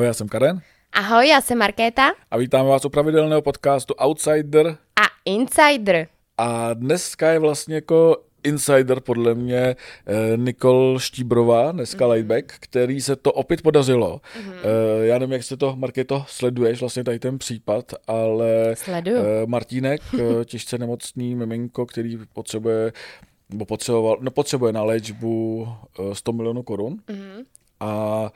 Ahoj, 0.00 0.06
já 0.06 0.14
jsem 0.14 0.28
Karen. 0.28 0.60
Ahoj, 0.92 1.28
já 1.28 1.40
jsem 1.40 1.58
Markéta. 1.58 2.12
A 2.30 2.36
vítáme 2.36 2.68
vás 2.68 2.84
u 2.84 2.88
pravidelného 2.88 3.42
podcastu 3.42 3.94
Outsider. 3.94 4.66
A 4.96 5.02
Insider. 5.24 6.06
A 6.38 6.74
dneska 6.74 7.30
je 7.30 7.38
vlastně 7.38 7.74
jako 7.74 8.16
insider 8.44 9.00
podle 9.00 9.34
mě 9.34 9.56
eh, 9.56 9.76
Nikol 10.36 10.98
Štíbrová, 10.98 11.72
dneska 11.72 12.04
mm-hmm. 12.04 12.10
Lightback, 12.10 12.52
který 12.60 13.00
se 13.00 13.16
to 13.16 13.32
opět 13.32 13.62
podařilo. 13.62 14.20
Mm-hmm. 14.38 15.02
Já 15.02 15.18
nevím, 15.18 15.32
jak 15.32 15.42
se 15.42 15.56
to, 15.56 15.76
Markéto, 15.76 16.24
sleduješ 16.28 16.80
vlastně 16.80 17.04
tady 17.04 17.18
ten 17.18 17.38
případ, 17.38 17.92
ale 18.06 18.74
Sleduju. 18.74 19.16
eh, 19.16 19.46
Martínek, 19.46 20.00
těžce 20.44 20.78
nemocný 20.78 21.34
miminko, 21.34 21.86
který 21.86 22.18
potřebuje 22.32 22.92
nebo 23.50 23.64
potřeboval, 23.64 24.18
no 24.20 24.30
potřebuje 24.30 24.72
na 24.72 24.82
léčbu 24.82 25.68
eh, 26.10 26.14
100 26.14 26.32
milionů 26.32 26.62
korun 26.62 26.96
Mhm. 27.08 27.42
a 27.80 28.30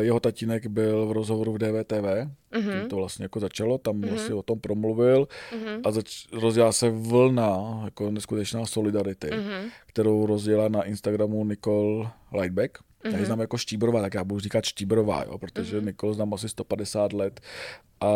jeho 0.00 0.20
tatínek 0.20 0.66
byl 0.66 1.06
v 1.06 1.12
rozhovoru 1.12 1.52
v 1.52 1.58
DVTV, 1.58 2.28
Mhm. 2.54 2.70
tím 2.80 2.88
to 2.88 2.96
vlastně 2.96 3.24
jako 3.24 3.40
začalo, 3.40 3.78
tam 3.78 4.00
vlastně 4.00 4.34
o 4.34 4.42
tom 4.42 4.60
promluvil 4.60 5.28
Mhm. 5.58 5.80
a 5.84 5.90
zač- 5.90 6.26
rozjela 6.32 6.72
se 6.72 6.90
vlna, 6.90 7.80
jako 7.84 8.10
neskutečná 8.10 8.66
solidarity, 8.66 9.30
Mhm. 9.30 9.68
kterou 9.86 10.26
rozjela 10.26 10.68
na 10.68 10.82
Instagramu 10.82 11.44
Nicole 11.44 12.10
Lightback. 12.40 12.78
Já 13.04 13.10
Mhm. 13.10 13.20
ji 13.20 13.26
znám 13.26 13.40
jako 13.40 13.58
Štíbrová, 13.58 14.00
tak 14.02 14.14
já 14.14 14.24
budu 14.24 14.40
říkat 14.40 14.64
Štíbrová, 14.64 15.24
jo, 15.24 15.38
protože 15.38 15.80
Nicole 15.80 16.14
znám 16.14 16.34
asi 16.34 16.48
150 16.48 17.12
let 17.12 17.40
a 18.00 18.10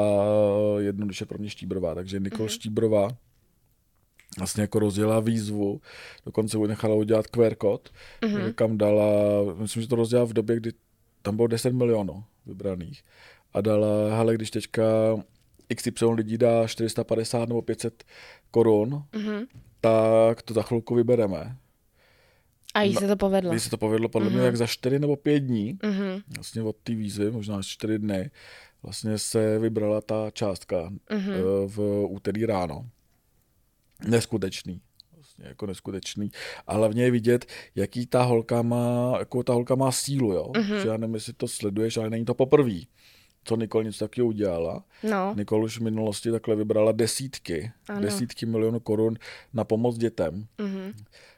jednoduše 0.79 1.27
pro 1.27 1.39
mě 1.39 1.51
Štíbrová, 1.51 1.95
takže 1.95 2.21
Nicole 2.21 2.49
Štíbrová 2.49 3.09
vlastně 4.39 4.61
jako 4.61 4.79
rozjela 4.79 5.21
výzvu, 5.21 5.81
dokonce 6.27 6.59
nechala 6.59 6.95
udělat 6.95 7.27
QR 7.27 7.55
kód, 7.55 7.89
Mhm. 8.25 8.53
kam 8.53 8.79
dala, 8.79 9.05
myslím, 9.59 9.83
že 9.83 9.89
to 9.89 9.97
rozdělala 9.97 10.27
v 10.27 10.33
době, 10.33 10.57
kdy 10.57 10.73
tam 11.27 11.37
bylo 11.37 11.49
10 11.49 11.73
milionů 11.73 12.25
vybraných 12.47 13.03
a 13.53 13.61
dala, 13.61 14.17
hele, 14.17 14.35
když 14.35 14.51
teďka 14.51 14.83
XY 15.77 16.05
lidí 16.15 16.39
dá 16.39 16.67
450 16.67 17.49
nebo 17.49 17.63
500 17.63 18.05
korun, 18.51 19.05
Mhm. 19.15 19.45
tak 19.81 20.43
to 20.43 20.55
za 20.55 20.63
chvilku 20.63 20.95
vybereme. 20.95 21.57
A 22.75 22.83
jí 22.83 22.95
se 22.95 23.07
to 23.07 23.17
povedlo. 23.17 23.51
Když 23.51 23.63
se 23.63 23.71
to 23.71 23.79
povedlo 23.79 24.09
podle 24.09 24.31
mě 24.31 24.41
tak 24.41 24.57
za 24.57 24.67
4 24.67 24.99
nebo 24.99 25.17
5 25.17 25.41
dní, 25.41 25.79
Mhm. 25.83 26.23
vlastně 26.37 26.63
od 26.63 26.77
té 26.77 26.95
výzvy, 26.95 27.31
možná 27.31 27.57
až 27.59 27.67
4 27.67 27.99
dny, 27.99 28.31
vlastně 28.83 29.19
se 29.19 29.59
vybrala 29.59 30.01
ta 30.01 30.31
částka 30.31 30.91
Mhm. 31.13 31.31
eh, 31.33 31.37
v 31.67 32.05
úterý 32.09 32.47
ráno. 32.47 32.89
Neskutečný. 34.09 34.81
Vlastně 35.37 35.49
jako 35.49 35.67
neskutečný. 35.67 36.31
A 36.67 36.75
hlavně 36.75 37.03
je 37.05 37.11
vidět, 37.11 37.47
jaký 37.75 38.07
ta 38.07 38.23
holka 38.23 38.63
má, 38.63 39.17
jako 39.19 39.43
ta 39.43 39.53
holka 39.53 39.75
má 39.75 39.93
sílu, 39.93 40.33
jo. 40.33 40.51
Mhm. 40.57 40.81
Že 40.81 40.89
já 40.89 40.97
nevím, 40.97 41.15
jestli 41.15 41.33
to 41.33 41.49
sleduješ, 41.49 41.97
ale 41.97 42.11
není 42.11 42.25
to 42.25 42.35
poprvé, 42.35 42.81
co 43.47 43.57
Nikol 43.57 43.85
něco 43.85 44.05
takového 44.05 44.29
udělala. 44.29 44.85
No. 45.03 45.35
Nikol 45.37 45.65
už 45.65 45.79
v 45.79 45.83
minulosti 45.83 46.31
takhle 46.31 46.57
vybrala 46.57 46.93
desítky, 46.93 47.73
Ano. 47.89 48.01
desítky 48.01 48.47
milionů 48.47 48.81
korun 48.81 49.17
na 49.55 49.65
pomoc 49.65 49.97
dětem. 49.99 50.47
Mhm. 50.59 50.93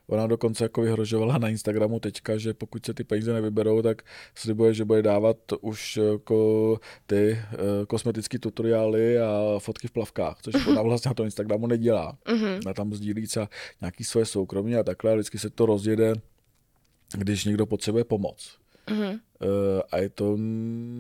Ona 0.09 0.27
dokonce 0.27 0.65
jako 0.65 0.81
vyhrožovala 0.83 1.39
na 1.39 1.49
Instagramu 1.49 2.01
teďka, 2.01 2.37
že 2.39 2.55
pokud 2.55 2.87
se 2.87 2.95
ty 2.95 3.05
peníze 3.05 3.33
nevyberou, 3.33 3.83
tak 3.83 4.03
slibuje, 4.35 4.75
že 4.75 4.85
bude 4.85 5.03
dávat 5.03 5.37
už 5.61 5.97
jako 5.97 6.79
ty 7.07 7.31
uh, 7.33 7.85
kosmetické 7.87 8.39
tutoriály 8.39 9.19
a 9.19 9.59
fotky 9.59 9.89
v 9.89 9.91
plavkách, 9.91 10.39
což 10.43 10.67
ona 10.67 10.83
vlastně 10.83 11.09
na 11.09 11.15
tom 11.15 11.25
Instagramu 11.25 11.67
nedělá. 11.67 12.19
Mhm. 12.29 12.61
Ona 12.65 12.75
tam 12.75 12.95
sdílí 12.95 13.27
třeba 13.27 13.49
nějaký 13.81 14.05
svoje 14.05 14.27
soukromí 14.27 14.77
a 14.77 14.83
takhle 14.83 15.13
a 15.13 15.15
vždycky 15.15 15.39
se 15.39 15.51
to 15.51 15.67
rozjede, 15.67 16.13
když 17.19 17.45
někdo 17.45 17.67
potřebuje 17.67 18.05
pomoc. 18.05 18.59
Mhm. 18.91 19.09
Uh, 19.09 19.19
a 19.91 19.97
je 19.99 20.09
to 20.09 20.35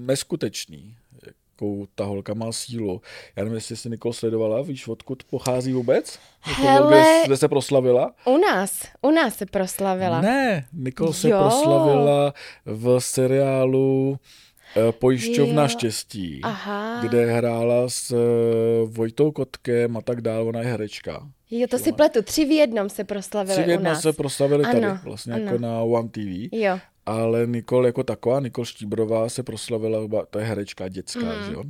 neskutečný, 0.06 0.94
jakou 1.27 1.86
ta 1.95 2.05
holka 2.05 2.35
má 2.35 2.52
sílu. 2.52 3.02
Já 3.36 3.45
nevím, 3.45 3.55
jestli 3.55 3.77
jsi 3.77 3.90
Nikol 3.90 4.12
sledovala, 4.12 4.62
víš, 4.62 4.89
odkud 4.89 5.23
pochází 5.24 5.73
vůbec? 5.73 6.18
Jako, 6.48 6.62
Hele. 6.62 6.89
Kde, 6.89 7.23
kde 7.27 7.36
se 7.36 7.48
proslavila? 7.48 8.12
U 8.24 8.39
nás, 8.39 8.83
u 9.02 9.11
nás 9.11 9.35
se 9.36 9.46
proslavila. 9.46 10.20
Ne, 10.20 10.67
Nikol 10.73 11.12
se 11.12 11.29
Jo. 11.30 11.39
proslavila 11.39 12.35
v 12.67 12.98
seriálu 13.01 14.18
eh, 14.77 14.92
Pojišťovna 14.92 15.62
Jo. 15.62 15.68
štěstí, 15.68 16.41
Aha. 16.42 17.01
kde 17.02 17.27
hrála 17.27 17.89
s 17.89 18.11
eh, 18.12 18.17
Vojtou 18.86 19.30
Kotkem 19.33 19.96
a 19.96 20.01
tak 20.02 20.20
dále, 20.20 20.45
ona 20.45 20.61
je 20.61 20.67
herečka. 20.67 21.29
Jo, 21.51 21.67
to 21.70 21.79
si 21.79 21.92
pletu. 21.92 22.23
Tři 22.23 22.45
v 22.45 22.51
jednom 22.51 22.89
se 22.89 23.05
proslavili 23.05 23.55
Tři 23.55 23.62
v 23.62 23.68
jednom 23.68 23.96
se 23.96 24.12
proslavili 24.12 24.64
tady, 24.64 24.85
Ano, 24.85 25.01
vlastně 25.05 25.35
ano. 25.35 25.45
jako 25.45 25.58
na 25.58 25.80
One 25.83 26.08
TV. 26.08 26.48
Jo. 26.52 26.79
Ale 27.08 27.46
Nikol 27.46 27.86
jako 27.86 28.02
taková, 28.05 28.41
Nikol 28.41 28.64
Štíbrová 28.64 29.29
se 29.29 29.42
proslavila, 29.42 30.27
to 30.30 30.39
je 30.39 30.45
herečka 30.45 30.89
dětská, 30.89 31.20
Mhm. 31.35 31.45
že 31.46 31.52
jo? 31.52 31.63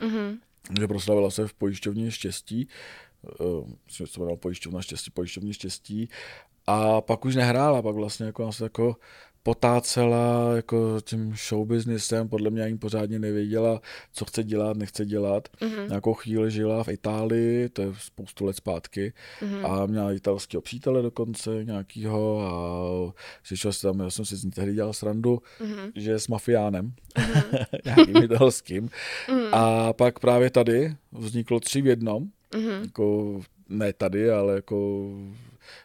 Mhm. 0.00 0.38
že 0.80 0.88
proslavila 0.88 1.30
se 1.30 1.46
v 1.48 1.54
pojišťovně 1.54 2.10
štěstí, 2.10 2.68
uh, 3.40 3.68
myslím, 3.86 4.06
že 4.06 4.12
se 4.12 4.20
jmenovala 4.20 4.36
pojišťovna 4.36 4.82
štěstí, 4.82 5.10
pojišťovně 5.10 5.54
štěstí, 5.54 6.08
a 6.66 7.00
pak 7.00 7.24
už 7.24 7.36
nehrála, 7.36 7.82
pak 7.82 7.94
vlastně 7.94 8.26
jako 8.26 8.44
nás 8.44 8.60
jako 8.60 8.96
potácela 9.42 10.52
jako 10.56 11.00
tím 11.04 11.34
show 11.48 11.66
businessem, 11.66 12.28
podle 12.28 12.50
mě 12.50 12.62
ani 12.64 12.78
pořádně 12.78 13.18
nevěděla, 13.18 13.80
co 14.12 14.24
chce 14.24 14.44
dělat, 14.44 14.76
nechce 14.76 15.04
dělat. 15.04 15.48
Mhm. 15.60 15.88
Nějakou 15.88 16.14
chvíli 16.14 16.50
žila 16.50 16.84
v 16.84 16.88
Itálii, 16.88 17.68
to 17.68 17.82
je 17.82 17.88
spoustu 17.98 18.44
let 18.46 18.56
zpátky, 18.56 19.12
Mhm. 19.42 19.66
a 19.66 19.86
měla 19.86 20.12
italského 20.12 20.60
přítele 20.60 21.02
dokonce 21.02 21.64
nějakýho 21.64 22.40
a 22.40 22.52
slyšel 23.42 23.72
jsem 23.72 23.90
tam, 23.92 24.00
já 24.00 24.10
jsem 24.10 24.24
si 24.24 24.36
z 24.36 24.44
ní 24.44 24.50
tehdy 24.50 24.74
dělal 24.74 24.92
srandu, 24.92 25.42
Mhm. 25.60 25.92
že 25.96 26.10
je 26.10 26.18
s 26.18 26.28
mafiánem, 26.28 26.92
nějakým 27.84 28.16
italským. 28.16 28.88
A 29.52 29.92
pak 29.92 30.18
právě 30.18 30.50
tady 30.50 30.94
vzniklo 31.12 31.60
tři 31.60 31.82
v 31.82 31.86
jednom, 31.86 32.26
Mhm. 32.54 32.82
jako 32.82 33.40
ne 33.68 33.92
tady, 33.92 34.30
ale 34.30 34.54
jako 34.54 35.08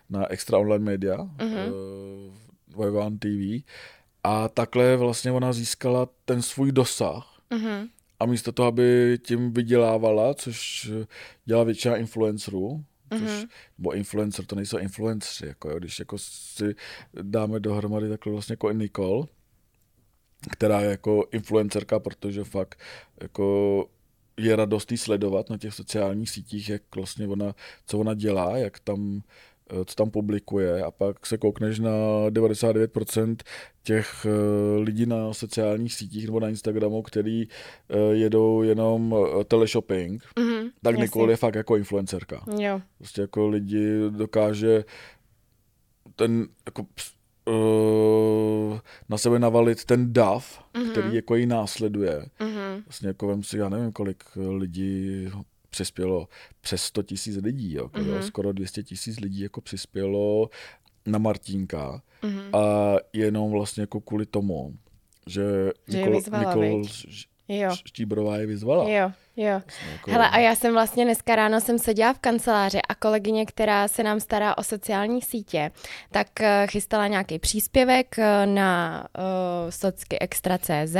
na 0.09 0.31
Extra 0.31 0.57
Online 0.57 0.85
Media, 0.85 1.17
Mhm. 1.17 1.57
mm 1.69 2.31
ve 2.85 2.99
One 2.99 3.17
TV. 3.17 3.63
A 4.23 4.47
takhle 4.49 4.97
vlastně 4.97 5.31
ona 5.31 5.53
získala 5.53 6.07
ten 6.25 6.41
svůj 6.41 6.71
dosah. 6.71 7.41
Mhm. 7.49 7.87
A 8.19 8.25
místo 8.25 8.51
toho, 8.51 8.67
aby 8.67 9.19
tím 9.25 9.53
vydělávala, 9.53 10.33
což 10.33 10.89
dělá 11.45 11.63
většina 11.63 11.95
influencerů, 11.97 12.83
což, 13.13 13.21
Mhm. 13.21 13.45
nebo 13.77 13.93
influencer, 13.93 14.45
to 14.45 14.55
nejsou 14.55 14.77
influenceri, 14.77 15.49
jako 15.49 15.69
jo, 15.69 15.79
když 15.79 15.99
jako 15.99 16.17
si 16.17 16.75
dáme 17.21 17.59
dohromady 17.59 18.09
takhle 18.09 18.33
vlastně 18.33 18.53
jako 18.53 18.71
i 18.71 18.75
Nicole, 18.75 19.27
která 20.51 20.81
je 20.81 20.89
jako 20.89 21.25
influencerka, 21.31 21.99
protože 21.99 22.43
fakt 22.43 22.79
jako 23.21 23.85
je 24.37 24.55
radost 24.55 24.91
jí 24.91 24.97
sledovat 24.97 25.49
na 25.49 25.57
těch 25.57 25.73
sociálních 25.73 26.29
sítích, 26.29 26.69
jak 26.69 26.95
vlastně 26.95 27.27
ona, 27.27 27.55
co 27.85 27.99
ona 27.99 28.13
dělá, 28.13 28.57
jak 28.57 28.79
tam, 28.79 29.21
co 29.85 29.95
tam 29.95 30.09
publikuje 30.11 30.83
a 30.83 30.91
pak 30.91 31.25
se 31.25 31.37
koukneš 31.37 31.79
na 31.79 31.89
99% 32.29 33.35
těch 33.83 34.25
eh, 34.25 34.79
lidí 34.79 35.05
na 35.05 35.33
sociálních 35.33 35.93
sítích 35.93 36.25
nebo 36.25 36.39
na 36.39 36.49
Instagramu, 36.49 37.01
který 37.01 37.43
eh, 37.89 37.97
jedou 38.11 38.61
jenom 38.61 39.15
eh, 39.39 39.43
teleshopping, 39.43 40.23
Mhm. 40.39 40.69
tak 40.81 40.91
Jasně. 40.93 41.03
Nicole 41.03 41.33
je 41.33 41.37
fakt 41.37 41.55
jako 41.55 41.77
influencerka. 41.77 42.43
Jo. 42.59 42.81
Prostě 42.97 43.21
jako 43.21 43.47
lidi 43.47 43.99
dokáže 44.09 44.83
ten 46.15 46.47
jako 46.65 46.85
na 49.09 49.17
sebe 49.17 49.39
navalit 49.39 49.85
ten 49.85 50.13
dav, 50.13 50.63
Mhm. 50.77 50.91
který 50.91 51.15
jako 51.15 51.35
ji 51.35 51.45
následuje. 51.45 52.25
Mhm. 52.39 52.83
Vlastně 52.85 53.07
jako 53.07 53.27
vem 53.27 53.43
si, 53.43 53.57
já 53.57 53.69
nevím, 53.69 53.91
kolik 53.91 54.23
lidí 54.35 55.27
přispělo, 55.77 56.27
přes 56.61 56.83
100 56.83 57.03
tisíc 57.03 57.35
lidí, 57.37 57.73
jo, 57.73 57.83
jako, 57.83 57.99
jo, 57.99 58.13
Mhm. 58.13 58.21
skoro 58.21 58.53
200 58.53 58.83
tisíc 58.83 59.19
lidí 59.19 59.39
jako 59.39 59.61
přispělo 59.61 60.49
na 61.05 61.19
Martínka 61.19 62.01
Mhm. 62.23 62.55
a 62.55 62.95
jenom 63.13 63.51
vlastně 63.51 63.81
jako 63.81 64.01
kvůli 64.01 64.25
tomu, 64.25 64.73
že, 65.27 65.43
Že 65.87 65.97
je 65.97 66.03
Nikol, 66.03 66.15
vyzvala, 66.15 66.53
Nikol. 66.55 66.83
Štíbrová 67.85 68.37
je 68.37 68.45
vyzvala. 68.45 68.89
Jo, 68.89 69.11
jo. 69.37 69.61
Jako, 69.91 70.11
Hele, 70.11 70.29
a 70.29 70.39
já 70.39 70.55
jsem 70.55 70.73
vlastně 70.73 71.05
dneska 71.05 71.35
ráno 71.35 71.61
jsem 71.61 71.79
seděla 71.79 72.13
v 72.13 72.19
kanceláři 72.19 72.79
a 72.89 72.95
kolegyně, 72.95 73.45
která 73.45 73.87
se 73.87 74.03
nám 74.03 74.19
stará 74.19 74.57
o 74.57 74.63
sociální 74.63 75.21
sítě, 75.21 75.71
tak 76.11 76.41
eh, 76.41 76.67
chystala 76.69 77.07
nějaký 77.07 77.39
příspěvek 77.39 78.19
eh, 78.19 78.45
na 78.45 79.03
uh, 79.17 79.23
socky 79.69 80.19
extra.cz 80.19 80.95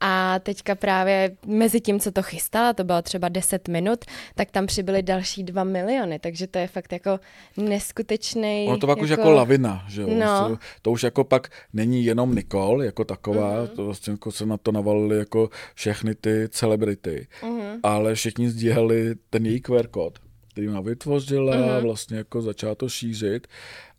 a 0.00 0.38
teďka 0.38 0.74
právě 0.74 1.36
mezi 1.46 1.80
tím, 1.80 2.00
co 2.00 2.10
to 2.12 2.22
chystala, 2.22 2.72
to 2.72 2.84
bylo 2.84 3.02
třeba 3.02 3.28
10 3.28 3.68
minut, 3.68 4.04
tak 4.34 4.50
tam 4.50 4.66
přibyly 4.66 5.02
další 5.02 5.42
2 5.44 5.64
miliony, 5.64 6.18
takže 6.18 6.46
to 6.46 6.58
je 6.58 6.66
fakt 6.66 6.92
jako 6.92 7.20
neskutečný. 7.56 8.66
Ono 8.68 8.78
to 8.78 8.86
pak 8.86 9.02
už 9.02 9.10
jako 9.10 9.30
lavina, 9.30 9.84
že 9.88 10.02
jo. 10.02 10.08
No. 10.10 10.58
To, 10.82 10.90
už 10.90 11.02
jako 11.02 11.24
pak 11.24 11.48
není 11.72 12.04
jenom 12.04 12.34
Nicole 12.34 12.86
jako 12.86 13.04
taková, 13.04 13.50
Mhm. 13.50 13.64
mm-hmm. 13.64 13.76
to 13.76 13.84
vlastně 13.84 14.10
jako 14.10 14.32
se 14.32 14.46
na 14.46 14.56
to 14.56 14.72
navalily 14.72 15.18
jako 15.18 15.50
všechny 15.74 16.14
ty 16.14 16.48
celebrity, 16.48 17.26
Mhm. 17.56 17.80
ale 17.82 18.14
všichni 18.14 18.50
sdíleli 18.50 19.14
ten 19.30 19.46
její 19.46 19.60
QR 19.60 19.86
kód, 19.86 20.18
který 20.52 20.68
ona 20.68 20.80
vytvořila, 20.80 21.56
Mhm. 21.56 21.64
mm-hmm. 21.64 21.82
vlastně 21.82 22.16
jako 22.16 22.42
začala 22.42 22.74
to 22.74 22.88
šířit 22.88 23.46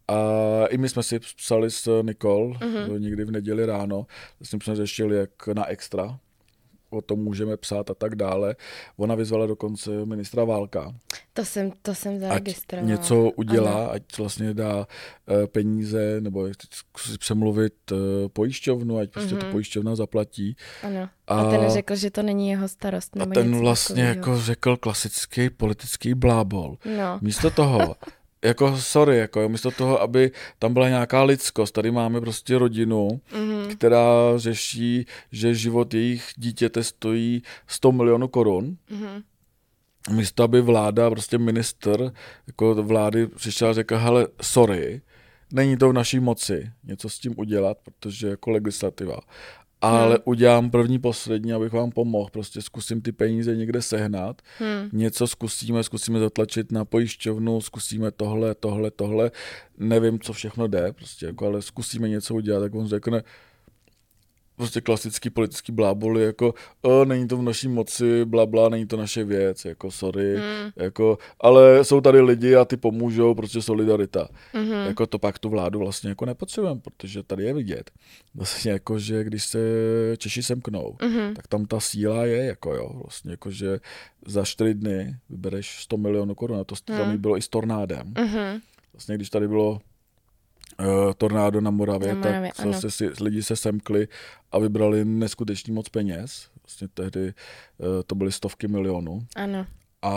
A 0.07 0.65
i 0.69 0.77
my 0.77 0.89
jsme 0.89 1.03
si 1.03 1.19
psali 1.19 1.71
s 1.71 2.01
Nikol 2.01 2.57
Mhm. 2.61 2.73
mm-hmm. 2.73 2.99
někdy 2.99 3.25
v 3.25 3.31
neděli 3.31 3.65
ráno, 3.65 4.07
vlastně 4.39 4.59
jsme 4.63 4.75
řešili 4.75 5.15
jak 5.17 5.47
na 5.47 5.65
extra, 5.67 6.19
o 6.89 7.01
tom 7.01 7.19
můžeme 7.19 7.57
psát 7.57 7.89
a 7.89 7.93
tak 7.93 8.15
dále. 8.15 8.55
Ona 8.97 9.15
vyzvala 9.15 9.45
dokonce 9.45 10.05
ministra 10.05 10.43
Válka, 10.43 10.95
To 11.33 11.45
jsem, 11.45 11.71
to 11.81 11.95
jsem 11.95 12.13
ať 12.15 12.19
zaregistrovala. 12.19 12.87
něco 12.89 13.29
udělá, 13.35 13.73
Ano. 13.83 13.91
ať 13.91 14.17
vlastně 14.17 14.53
dá 14.53 14.87
eh, 15.43 15.47
peníze, 15.47 16.21
nebo 16.21 16.47
si 16.97 17.17
přemluvit 17.17 17.73
eh, 17.91 17.95
pojišťovnu, 18.33 18.97
ať 18.97 19.09
prostě 19.09 19.35
mm-hmm. 19.35 19.39
to 19.45 19.51
pojišťovna 19.51 19.95
zaplatí. 19.95 20.55
Ano. 20.83 21.09
A, 21.27 21.41
A- 21.41 21.51
ten 21.51 21.69
řekl, 21.69 21.95
že 21.95 22.11
to 22.11 22.23
není 22.23 22.49
jeho 22.49 22.67
starost. 22.67 23.15
A 23.15 23.19
Nebo 23.19 23.33
ten 23.33 23.47
něco 23.47 23.59
vlastně 23.59 23.95
takového. 24.07 24.31
jako 24.35 24.45
řekl 24.45 24.77
klasický 24.77 25.49
politický 25.49 26.13
blábol. 26.13 26.77
No. 26.97 27.19
Místo 27.21 27.49
toho, 27.51 27.95
jako 28.45 28.77
sorry, 28.77 29.17
jako 29.17 29.41
jo, 29.41 29.49
místo 29.49 29.71
toho, 29.71 30.01
aby 30.01 30.31
tam 30.59 30.73
byla 30.73 30.89
nějaká 30.89 31.23
lidskost, 31.23 31.71
tady 31.73 31.91
máme 31.91 32.21
prostě 32.21 32.57
rodinu, 32.57 33.21
Mhm. 33.33 33.67
která 33.75 34.05
řeší, 34.35 35.05
že 35.31 35.53
život 35.55 35.93
jejich 35.93 36.29
dítěte 36.37 36.83
stojí 36.83 37.43
100 37.67 37.91
milionů 37.91 38.27
korun, 38.27 38.77
Mhm. 38.89 39.21
místo 40.11 40.43
aby 40.43 40.61
vláda, 40.61 41.09
prostě 41.09 41.37
minister 41.37 42.11
jako 42.47 42.75
vlády 42.75 43.27
přišel 43.27 43.67
a 43.69 43.73
řekl, 43.73 43.97
hele, 43.97 44.27
sorry, 44.41 45.01
není 45.53 45.77
to 45.77 45.89
v 45.89 45.93
naší 45.93 46.19
moci 46.19 46.71
něco 46.83 47.09
s 47.09 47.19
tím 47.19 47.33
udělat, 47.37 47.77
protože 47.83 48.27
jako 48.27 48.51
legislativa. 48.51 49.19
Ale 49.81 50.07
Hmm. 50.15 50.17
udělám 50.25 50.69
první, 50.69 50.99
poslední, 50.99 51.53
abych 51.53 51.73
vám 51.73 51.91
pomohl. 51.91 52.29
Prostě 52.31 52.61
zkusím 52.61 53.01
ty 53.01 53.11
peníze 53.11 53.55
někde 53.55 53.81
sehnat. 53.81 54.41
Hmm. 54.59 54.89
Něco 54.93 55.27
zkusíme, 55.27 55.83
zkusíme 55.83 56.19
zatlačit 56.19 56.71
na 56.71 56.85
pojišťovnu, 56.85 57.61
zkusíme 57.61 58.11
tohle, 58.11 58.55
tohle, 58.55 58.91
tohle. 58.91 59.31
Nevím, 59.77 60.19
co 60.19 60.33
všechno 60.33 60.67
jde, 60.67 60.93
prostě, 60.93 61.25
jako, 61.25 61.45
ale 61.45 61.61
zkusíme 61.61 62.09
něco 62.09 62.35
udělat. 62.35 62.59
Tak 62.59 62.75
on 62.75 62.87
řekne, 62.87 63.23
prostě 64.57 64.81
klasický 64.81 65.29
politický 65.29 65.71
bláboli, 65.71 66.23
jako 66.23 66.53
o, 66.81 67.05
není 67.05 67.27
to 67.27 67.37
v 67.37 67.41
naší 67.41 67.67
moci, 67.67 68.25
bla, 68.25 68.45
bla, 68.45 68.69
není 68.69 68.87
to 68.87 68.97
naše 68.97 69.23
věc, 69.23 69.65
jako 69.65 69.91
sorry, 69.91 70.35
Hmm. 70.35 70.71
jako, 70.75 71.17
ale 71.41 71.83
jsou 71.83 72.01
tady 72.01 72.21
lidi 72.21 72.55
a 72.55 72.65
ty 72.65 72.77
pomůžou, 72.77 73.35
prostě 73.35 73.61
solidarita. 73.61 74.27
Mhm. 74.53 74.71
Jako 74.73 75.07
to 75.07 75.19
pak 75.19 75.39
tu 75.39 75.49
vládu 75.49 75.79
vlastně 75.79 76.09
jako 76.09 76.25
nepotřebujeme, 76.25 76.79
protože 76.81 77.23
tady 77.23 77.43
je 77.43 77.53
vidět. 77.53 77.91
Vlastně 78.35 78.71
jako, 78.71 78.99
že 78.99 79.23
když 79.23 79.43
se 79.45 79.59
Češi 80.17 80.43
semknou, 80.43 80.95
Mhm. 81.01 81.33
tak 81.33 81.47
tam 81.47 81.65
ta 81.65 81.79
síla 81.79 82.25
je, 82.25 82.45
jako 82.45 82.73
jo, 82.75 82.89
vlastně 83.03 83.31
jako, 83.31 83.51
že 83.51 83.79
za 84.27 84.45
čtyři 84.45 84.73
dny 84.73 85.15
vybereš 85.29 85.83
100 85.83 85.97
milionů 85.97 86.35
korun, 86.35 86.59
a 86.59 86.63
to 86.63 86.75
Hmm. 86.89 86.97
tam 86.99 87.17
bylo 87.17 87.37
i 87.37 87.41
s 87.41 87.47
tornádem. 87.47 88.13
Mhm. 88.17 88.59
Vlastně 88.93 89.15
když 89.15 89.29
tady 89.29 89.47
bylo 89.47 89.79
uh, 90.79 91.13
tornádo 91.17 91.61
na 91.61 91.71
Moravě, 91.71 92.07
Na 92.07 92.13
Moravě, 92.19 92.51
tak 92.55 92.65
ano. 92.65 92.81
si, 92.89 93.09
lidi 93.21 93.43
se 93.43 93.55
semkli 93.55 94.07
a 94.51 94.59
vybrali 94.59 95.05
neskutečný 95.05 95.73
moc 95.73 95.89
peněz. 95.89 96.49
Vlastně 96.63 96.87
tehdy 96.87 97.23
uh, 97.77 97.85
to 98.07 98.15
byly 98.15 98.31
stovky 98.31 98.67
milionů. 98.67 99.19
Ano. 99.35 99.65
A 100.01 100.13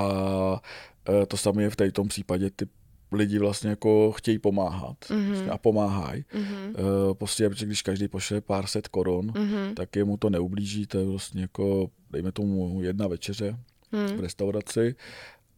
uh, 1.09 1.25
to 1.29 1.37
samé 1.37 1.63
je 1.63 1.71
v 1.71 1.77
tom 1.93 2.09
případě, 2.09 2.51
ty 2.51 2.67
lidi 3.13 3.39
vlastně 3.39 3.71
jako 3.71 4.13
chtějí 4.13 4.39
pomáhat 4.39 4.97
Mhm. 5.11 5.27
vlastně 5.29 5.51
a 5.51 5.59
pomáhají. 5.59 6.25
Mhm. 6.35 6.75
Uh, 6.79 7.15
prostě, 7.15 7.49
protože 7.49 7.67
když 7.67 7.83
každý 7.83 8.09
pošle 8.09 8.41
pár 8.41 8.67
set 8.67 8.89
korun, 8.89 9.33
Mhm. 9.37 9.75
tak 9.75 9.97
jemu 9.97 10.17
to 10.17 10.31
neublíží, 10.31 10.87
to 10.87 10.99
je 10.99 11.05
vlastně 11.07 11.41
jako, 11.43 11.91
dejme 12.11 12.33
tomu 12.33 12.81
jedna 12.83 13.07
večeře 13.09 13.57
v 13.93 13.97
Mhm. 13.97 14.21
restauraci 14.21 14.95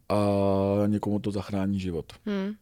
a 0.09 0.17
někomu 0.87 1.19
to 1.19 1.31
zachrání 1.31 1.81
život. 1.81 2.13
Mhm. 2.27 2.55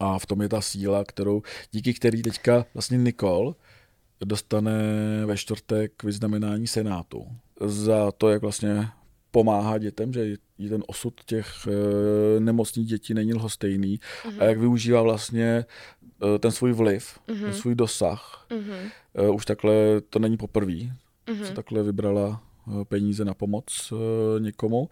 A 0.00 0.18
v 0.18 0.26
tom 0.26 0.42
je 0.42 0.48
ta 0.48 0.60
síla, 0.60 1.04
kterou, 1.04 1.42
díky 1.72 1.94
který 1.94 2.22
teďka 2.22 2.66
vlastně 2.74 2.98
Nikol 2.98 3.56
dostane 4.24 4.72
ve 5.26 5.36
čtvrtek 5.36 6.02
vyznamenání 6.04 6.66
Senátu 6.66 7.26
za 7.60 8.12
to, 8.12 8.30
jak 8.30 8.42
vlastně 8.42 8.88
pomáhá 9.30 9.78
dětem, 9.78 10.12
že 10.12 10.36
jí 10.58 10.68
ten 10.68 10.82
osud 10.86 11.24
těch 11.24 11.66
e, 11.66 12.40
nemocných 12.40 12.86
dětí 12.86 13.14
není 13.14 13.34
lhostejný 13.34 14.00
a 14.38 14.44
jak 14.44 14.58
využívá 14.58 15.02
vlastně 15.02 15.64
e, 16.34 16.38
ten 16.38 16.50
svůj 16.50 16.72
vliv, 16.72 17.18
ten 17.26 17.52
svůj 17.54 17.74
dosah. 17.74 18.46
Mhm. 18.50 18.74
E, 19.14 19.28
už 19.30 19.44
takhle 19.46 19.74
to 20.10 20.18
není 20.18 20.36
poprvé, 20.36 20.74
Mhm. 21.30 21.44
co 21.44 21.52
takhle 21.52 21.82
vybrala 21.82 22.42
peníze 22.88 23.24
na 23.24 23.34
pomoc 23.34 23.92
e, 23.92 24.40
někomu, 24.40 24.88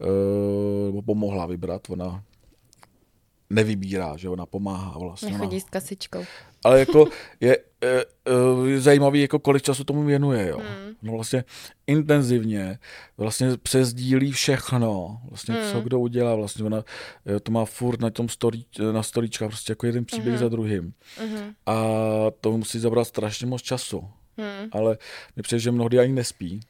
e, 0.00 0.86
nebo 0.86 1.02
pomohla 1.02 1.46
vybrat, 1.46 1.90
ona 1.90 2.24
nevybírá, 3.50 4.16
že 4.16 4.28
ona 4.28 4.46
pomáhá 4.46 4.98
vlastně. 4.98 5.28
ona- 5.28 5.38
Nechodí 5.38 5.60
s 5.60 5.64
kasičkou. 5.64 6.24
ale 6.64 6.78
jako 6.80 7.06
je, 7.40 7.58
je, 7.84 8.04
je 8.66 8.80
zajímavý, 8.80 9.20
jako 9.20 9.38
kolik 9.38 9.62
času 9.62 9.84
tomu 9.84 10.04
věnuje, 10.04 10.48
jo. 10.48 10.58
Hmm. 10.58 10.94
No 11.02 11.12
vlastně 11.12 11.44
intenzivně, 11.86 12.78
vlastně 13.16 13.48
přezdílí 13.62 14.32
všechno, 14.32 15.20
vlastně 15.28 15.54
co 15.70 15.74
Hmm. 15.74 15.82
kdo 15.82 16.00
udělá, 16.00 16.34
vlastně 16.34 16.64
ona 16.64 16.84
eh, 17.36 17.40
to 17.40 17.52
má 17.52 17.64
furt 17.64 18.00
na 18.00 18.10
tom 18.10 18.28
story, 18.28 18.64
na 18.92 19.02
storíčkách, 19.02 19.48
prostě 19.48 19.72
jako 19.72 19.86
jeden 19.86 20.04
příběh 20.04 20.38
za 20.38 20.48
druhým. 20.48 20.92
Mhm. 21.26 21.54
A 21.66 21.74
to 22.40 22.58
musí 22.58 22.78
zabrat 22.78 23.06
strašně 23.08 23.46
moc 23.46 23.62
času. 23.62 24.08
Mhm. 24.36 24.68
Ale 24.72 24.98
mi 25.36 25.42
přijde, 25.42 25.60
že 25.60 25.70
mnohdy 25.70 25.98
ani 25.98 26.12
nespí. 26.12 26.60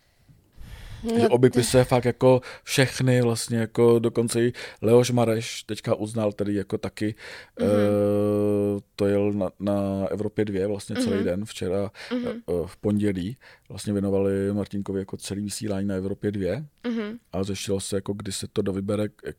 No, 1.05 1.29
obepisuje 1.29 1.85
fakt 1.85 2.05
jako 2.05 2.41
všechny 2.65 3.23
vlastně 3.23 3.59
jako 3.59 3.99
dokonce 3.99 4.43
i 4.45 4.53
Leoš 4.83 5.11
Mareš 5.11 5.63
teďka 5.63 5.95
uznal 5.95 6.33
tedy 6.33 6.55
jako 6.55 6.79
taky 6.79 7.15
Mhm. 7.61 7.69
mm-hmm. 7.69 8.83
to 8.97 9.07
jel 9.07 9.33
na, 9.33 9.51
na 9.61 10.07
Evropě 10.11 10.45
2 10.45 10.69
vlastně 10.69 10.97
celý 10.97 11.17
Mhm. 11.17 11.25
den 11.25 11.45
včera 11.45 11.91
Mhm. 12.13 12.23
mm-hmm. 12.25 12.67
v 12.67 12.77
pondělí 12.77 13.37
vlastně 13.69 13.93
věnovali 13.93 14.53
Martinkovi 14.53 14.99
jako 14.99 15.17
celý 15.17 15.43
vysílání 15.43 15.87
na 15.89 15.95
Evropě 15.95 16.33
2 16.33 16.65
Mhm. 16.87 17.19
a 17.33 17.43
řešilo 17.43 17.81
se 17.81 17.97
jako 17.97 18.13
kdy 18.13 18.33
se 18.33 18.47
to 18.53 18.63
dovybere 18.63 19.03
jak, 19.25 19.37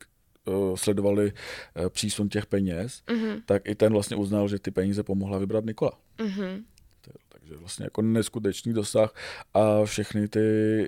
sledovali 0.76 1.34
přísun 1.90 2.30
těch 2.30 2.46
peněz, 2.46 3.02
Mhm. 3.12 3.42
tak 3.46 3.62
i 3.70 3.76
ten 3.76 3.94
vlastně 3.94 4.18
uznal, 4.18 4.48
že 4.48 4.60
ty 4.60 4.72
peníze 4.72 5.04
pomohla 5.04 5.38
vybrat 5.38 5.66
Nikola. 5.66 5.92
Mhm. 6.22 6.64
Takže 7.52 7.60
vlastně 7.60 7.86
jako 7.86 8.02
neskutečný 8.02 8.74
dosah 8.74 9.14
a 9.54 9.86
všechny 9.86 10.28
ty, 10.28 10.40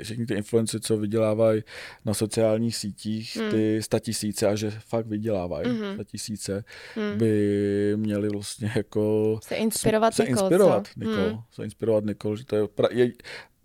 všechny 0.04 0.25
ty 0.25 0.33
influenci, 0.33 0.80
co 0.80 0.98
vydělávají 0.98 1.63
na 2.06 2.13
sociálních 2.13 2.75
sítích, 2.75 3.38
Hmm. 3.38 3.51
ty 3.51 3.83
statisíce 3.83 4.48
a 4.48 4.56
že 4.56 4.71
fakt 4.71 5.07
vydělávají 5.07 5.69
Mhm. 5.69 5.94
statisíce, 5.94 6.63
Hmm. 6.95 7.18
by 7.18 7.94
měli 7.95 8.30
vlastně 8.30 8.71
jako 8.75 9.39
Se 9.44 9.56
inspirovat 9.56 10.13
se 10.13 10.24
Nikol, 10.24 10.44
inspirovat 10.44 10.87
co? 10.87 10.99
Nikol, 10.99 11.14
Hmm. 11.30 11.40
se 11.52 11.64
inspirovat 11.64 12.06
Nikol, 12.06 12.35
že 12.35 12.45
to 12.45 12.56
je, 12.56 12.68
pra, 12.68 12.87
je 12.92 13.11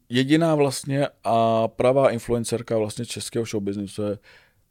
jediná 0.09 0.55
vlastně 0.55 1.07
a 1.25 1.69
pravá 1.69 2.11
influencerka 2.11 2.79
vlastně 2.79 3.07
českého 3.07 3.45
showbiznisu 3.45 4.03
je 4.03 4.19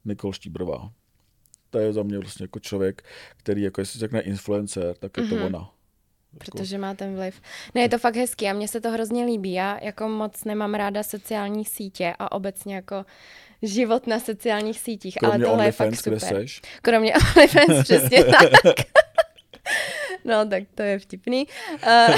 Nikol 0.06 0.34
Štíbrová. 0.34 0.92
To 1.70 1.80
je 1.80 1.94
za 1.94 2.04
mě 2.04 2.20
vlastně 2.20 2.44
jako 2.44 2.60
člověk, 2.60 3.02
který 3.38 3.62
jako 3.62 3.82
jestli 3.82 4.00
řekne 4.00 4.22
influencer, 4.22 4.96
tak 5.00 5.18
je 5.18 5.28
to 5.28 5.36
Mhm. 5.36 5.44
ona. 5.46 5.70
Protože 6.38 6.78
má 6.78 6.94
ten 6.94 7.16
vliv. 7.16 7.42
Ne, 7.76 7.82
je 7.82 7.90
to 7.90 7.98
fakt 7.98 8.16
hezký 8.16 8.48
a 8.48 8.54
mně 8.54 8.68
se 8.68 8.82
to 8.82 8.92
hrozně 8.92 9.26
líbí. 9.26 9.54
Já 9.54 9.80
jako 9.82 10.10
moc 10.10 10.44
nemám 10.44 10.74
ráda 10.74 11.04
sociální 11.04 11.66
sítě 11.66 12.14
a 12.20 12.32
obecně 12.32 12.76
jako 12.76 13.06
život 13.62 14.08
na 14.08 14.20
sociálních 14.20 14.80
sítích, 14.80 15.16
Kromě 15.16 15.36
ale 15.36 15.46
tohle 15.46 15.66
je 15.66 15.72
fakt 15.72 15.88
OnlyFans, 15.88 16.04
kde 16.04 16.20
super. 16.20 16.38
seš. 16.38 16.62
Kromě 16.82 17.14
OnlyFans, 17.36 17.84
přesně 17.84 18.24
tak. 18.64 18.76
No, 20.26 20.46
tak 20.46 20.64
to 20.76 20.82
je 20.82 21.00
vtipný. 21.00 21.48
Uh, 21.88 22.16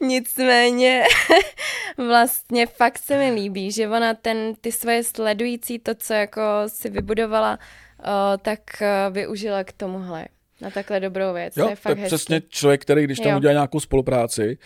nicméně 0.08 1.04
vlastně 1.96 2.66
fakt 2.66 2.98
se 2.98 3.18
mi 3.18 3.30
líbí, 3.30 3.72
že 3.72 3.88
ona 3.88 4.14
ten, 4.14 4.54
ty 4.60 4.72
svoje 4.72 5.04
sledující, 5.04 5.78
to, 5.78 5.94
co 5.94 6.14
jako 6.14 6.42
si 6.66 6.90
vybudovala, 6.90 7.58
uh, 7.98 8.06
tak 8.42 8.60
uh, 8.80 9.14
využila 9.14 9.64
k 9.64 9.72
tomuhle. 9.72 10.26
Na 10.62 10.70
takhle 10.70 11.00
dobrou 11.00 11.34
věc. 11.34 11.56
Jo, 11.56 11.64
to 11.64 11.70
je 11.70 11.76
fakt 11.76 11.96
je 11.98 12.02
hezký. 12.02 12.16
přesně 12.16 12.42
člověk, 12.48 12.82
který 12.82 13.04
když 13.04 13.18
tam 13.20 13.30
Jo. 13.32 13.36
udělá 13.38 13.52
nějakou 13.52 13.80
spolupráci 13.80 14.58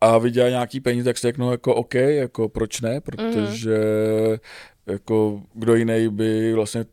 a 0.00 0.18
vydělá 0.18 0.48
nějaký 0.48 0.80
peníze, 0.80 1.04
tak 1.04 1.18
si 1.18 1.26
řeknou 1.26 1.50
jako 1.50 1.74
OK, 1.74 1.94
jako 1.94 2.48
proč 2.48 2.80
ne, 2.80 3.00
protože 3.00 3.76
jako 4.86 5.42
kdo 5.54 5.74
jiný 5.74 6.08
by 6.08 6.52
vlastně 6.54 6.84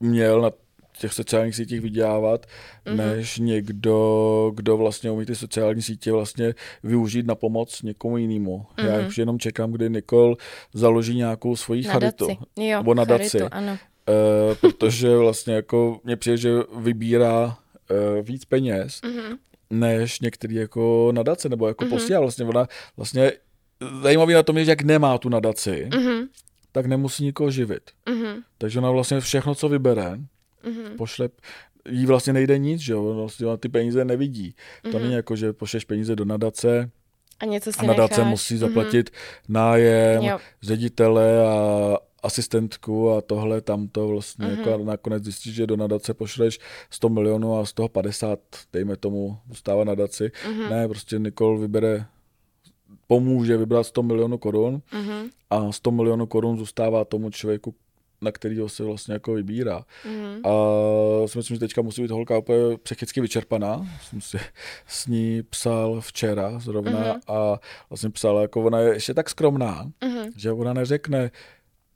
měl 0.00 0.40
na 0.40 0.50
těch 0.98 1.12
sociálních 1.12 1.56
sítích 1.56 1.80
vydělávat, 1.80 2.46
Mhm. 2.86 2.96
než 2.96 3.38
někdo, 3.38 4.52
kdo 4.54 4.76
vlastně 4.76 5.10
umí 5.10 5.26
ty 5.26 5.34
sociální 5.34 5.82
sítě 5.82 6.12
vlastně 6.12 6.54
využít 6.82 7.26
na 7.26 7.34
pomoc 7.34 7.82
někomu 7.82 8.16
jinému. 8.16 8.66
Já 8.78 8.96
Mhm. 8.98 9.06
už 9.06 9.18
jenom 9.18 9.38
čekám, 9.38 9.72
kdy 9.72 9.90
Nikol 9.90 10.36
založí 10.74 11.16
nějakou 11.16 11.56
svoji 11.56 11.82
charitu. 11.82 12.28
Jo, 12.58 12.78
Nebo 12.78 12.94
nadaci. 12.94 13.38
charitu, 13.38 13.54
ano. 13.54 13.78
Eh, 14.08 14.54
protože 14.54 15.16
vlastně 15.16 15.54
jako 15.54 16.00
mě 16.04 16.16
přijde, 16.16 16.36
že 16.36 16.50
vybírá 16.78 17.56
eh, 17.90 18.22
víc 18.22 18.44
peněz, 18.44 19.00
Mhm. 19.04 19.36
než 19.70 20.20
některý 20.20 20.54
jako 20.54 21.12
nadace, 21.14 21.48
nebo 21.48 21.68
jako 21.68 21.84
mm-hmm. 21.84 21.90
posílá. 21.90 22.20
Vlastně 22.20 22.44
ona, 22.44 22.66
vlastně 22.96 23.32
zajímavý 24.02 24.34
na 24.34 24.42
tom 24.42 24.58
je, 24.58 24.64
že 24.64 24.70
jak 24.70 24.82
nemá 24.82 25.18
tu 25.18 25.28
nadaci, 25.28 25.88
mm. 25.94 26.00
Mhm. 26.04 26.26
tak 26.72 26.86
nemusí 26.86 27.24
nikoho 27.24 27.50
živit. 27.50 27.82
Mhm. 28.08 28.42
Takže 28.58 28.78
ona 28.78 28.90
vlastně 28.90 29.20
všechno, 29.20 29.54
co 29.54 29.68
vybere, 29.68 30.18
Mhm. 30.66 30.96
pošle, 30.96 31.28
jí 31.88 32.06
vlastně 32.06 32.32
nejde 32.32 32.58
nic, 32.58 32.80
že 32.80 32.92
jo, 32.92 33.14
vlastně 33.14 33.46
ona 33.46 33.56
ty 33.56 33.68
peníze 33.68 34.04
nevidí. 34.04 34.54
To 34.82 34.88
Mhm. 34.88 35.02
není 35.02 35.14
jako, 35.14 35.36
že 35.36 35.52
pošleš 35.52 35.84
peníze 35.84 36.16
do 36.16 36.24
nadace 36.24 36.90
A 37.40 37.44
něco 37.44 37.72
si 37.72 37.78
a 37.78 37.82
nadace 37.86 38.14
necháš. 38.20 38.30
musí 38.30 38.56
zaplatit 38.58 39.10
nájem, 39.48 40.22
Jo. 40.22 40.38
ředitele 40.62 41.46
a 41.48 41.96
asistentku 42.22 43.10
a 43.10 43.20
tohle, 43.20 43.60
tamto 43.60 44.08
vlastně, 44.08 44.46
Mhm. 44.46 44.58
jako 44.68 44.84
nakonec 44.84 45.24
zjistíš, 45.24 45.54
že 45.54 45.66
do 45.66 45.76
nadace 45.76 46.14
pošleš 46.14 46.58
100 46.90 47.08
milionů 47.08 47.58
a 47.58 47.64
z 47.66 47.72
toho 47.72 47.88
50, 47.88 48.38
dejme 48.72 48.96
tomu, 48.96 49.38
zůstává 49.48 49.84
nadaci. 49.84 50.30
Mhm. 50.50 50.70
Ne, 50.70 50.88
prostě 50.88 51.18
Nikol 51.18 51.58
vybere, 51.58 52.06
pomůže 53.06 53.56
vybrat 53.56 53.84
100 53.84 54.02
milionů 54.02 54.38
korun 54.38 54.82
Mhm. 54.94 55.28
a 55.50 55.72
100 55.72 55.90
milionů 55.90 56.26
korun 56.26 56.58
zůstává 56.58 57.04
tomu 57.04 57.30
člověku, 57.30 57.74
na 58.22 58.32
kterého 58.32 58.68
se 58.68 58.84
vlastně 58.84 59.14
jako 59.14 59.32
vybírá. 59.34 59.84
Mhm. 60.06 60.46
A 60.46 60.50
si 61.26 61.38
myslím, 61.38 61.54
že 61.54 61.60
teďka 61.60 61.82
musí 61.82 62.02
být 62.02 62.10
holka 62.10 62.38
úplně 62.38 62.76
psychicky 62.82 63.20
vyčerpaná. 63.20 63.86
Jsem 64.02 64.20
si 64.20 64.38
s 64.86 65.06
ní 65.06 65.42
psal 65.42 66.00
včera 66.00 66.58
zrovna 66.58 66.98
Mhm. 67.00 67.20
a 67.26 67.60
vlastně 67.90 68.10
psal, 68.10 68.38
jako 68.38 68.62
ona 68.64 68.78
je 68.78 68.92
ještě 68.94 69.14
tak 69.14 69.30
skromná, 69.30 69.90
Mhm. 70.04 70.30
že 70.36 70.52
ona 70.52 70.72
neřekne, 70.72 71.30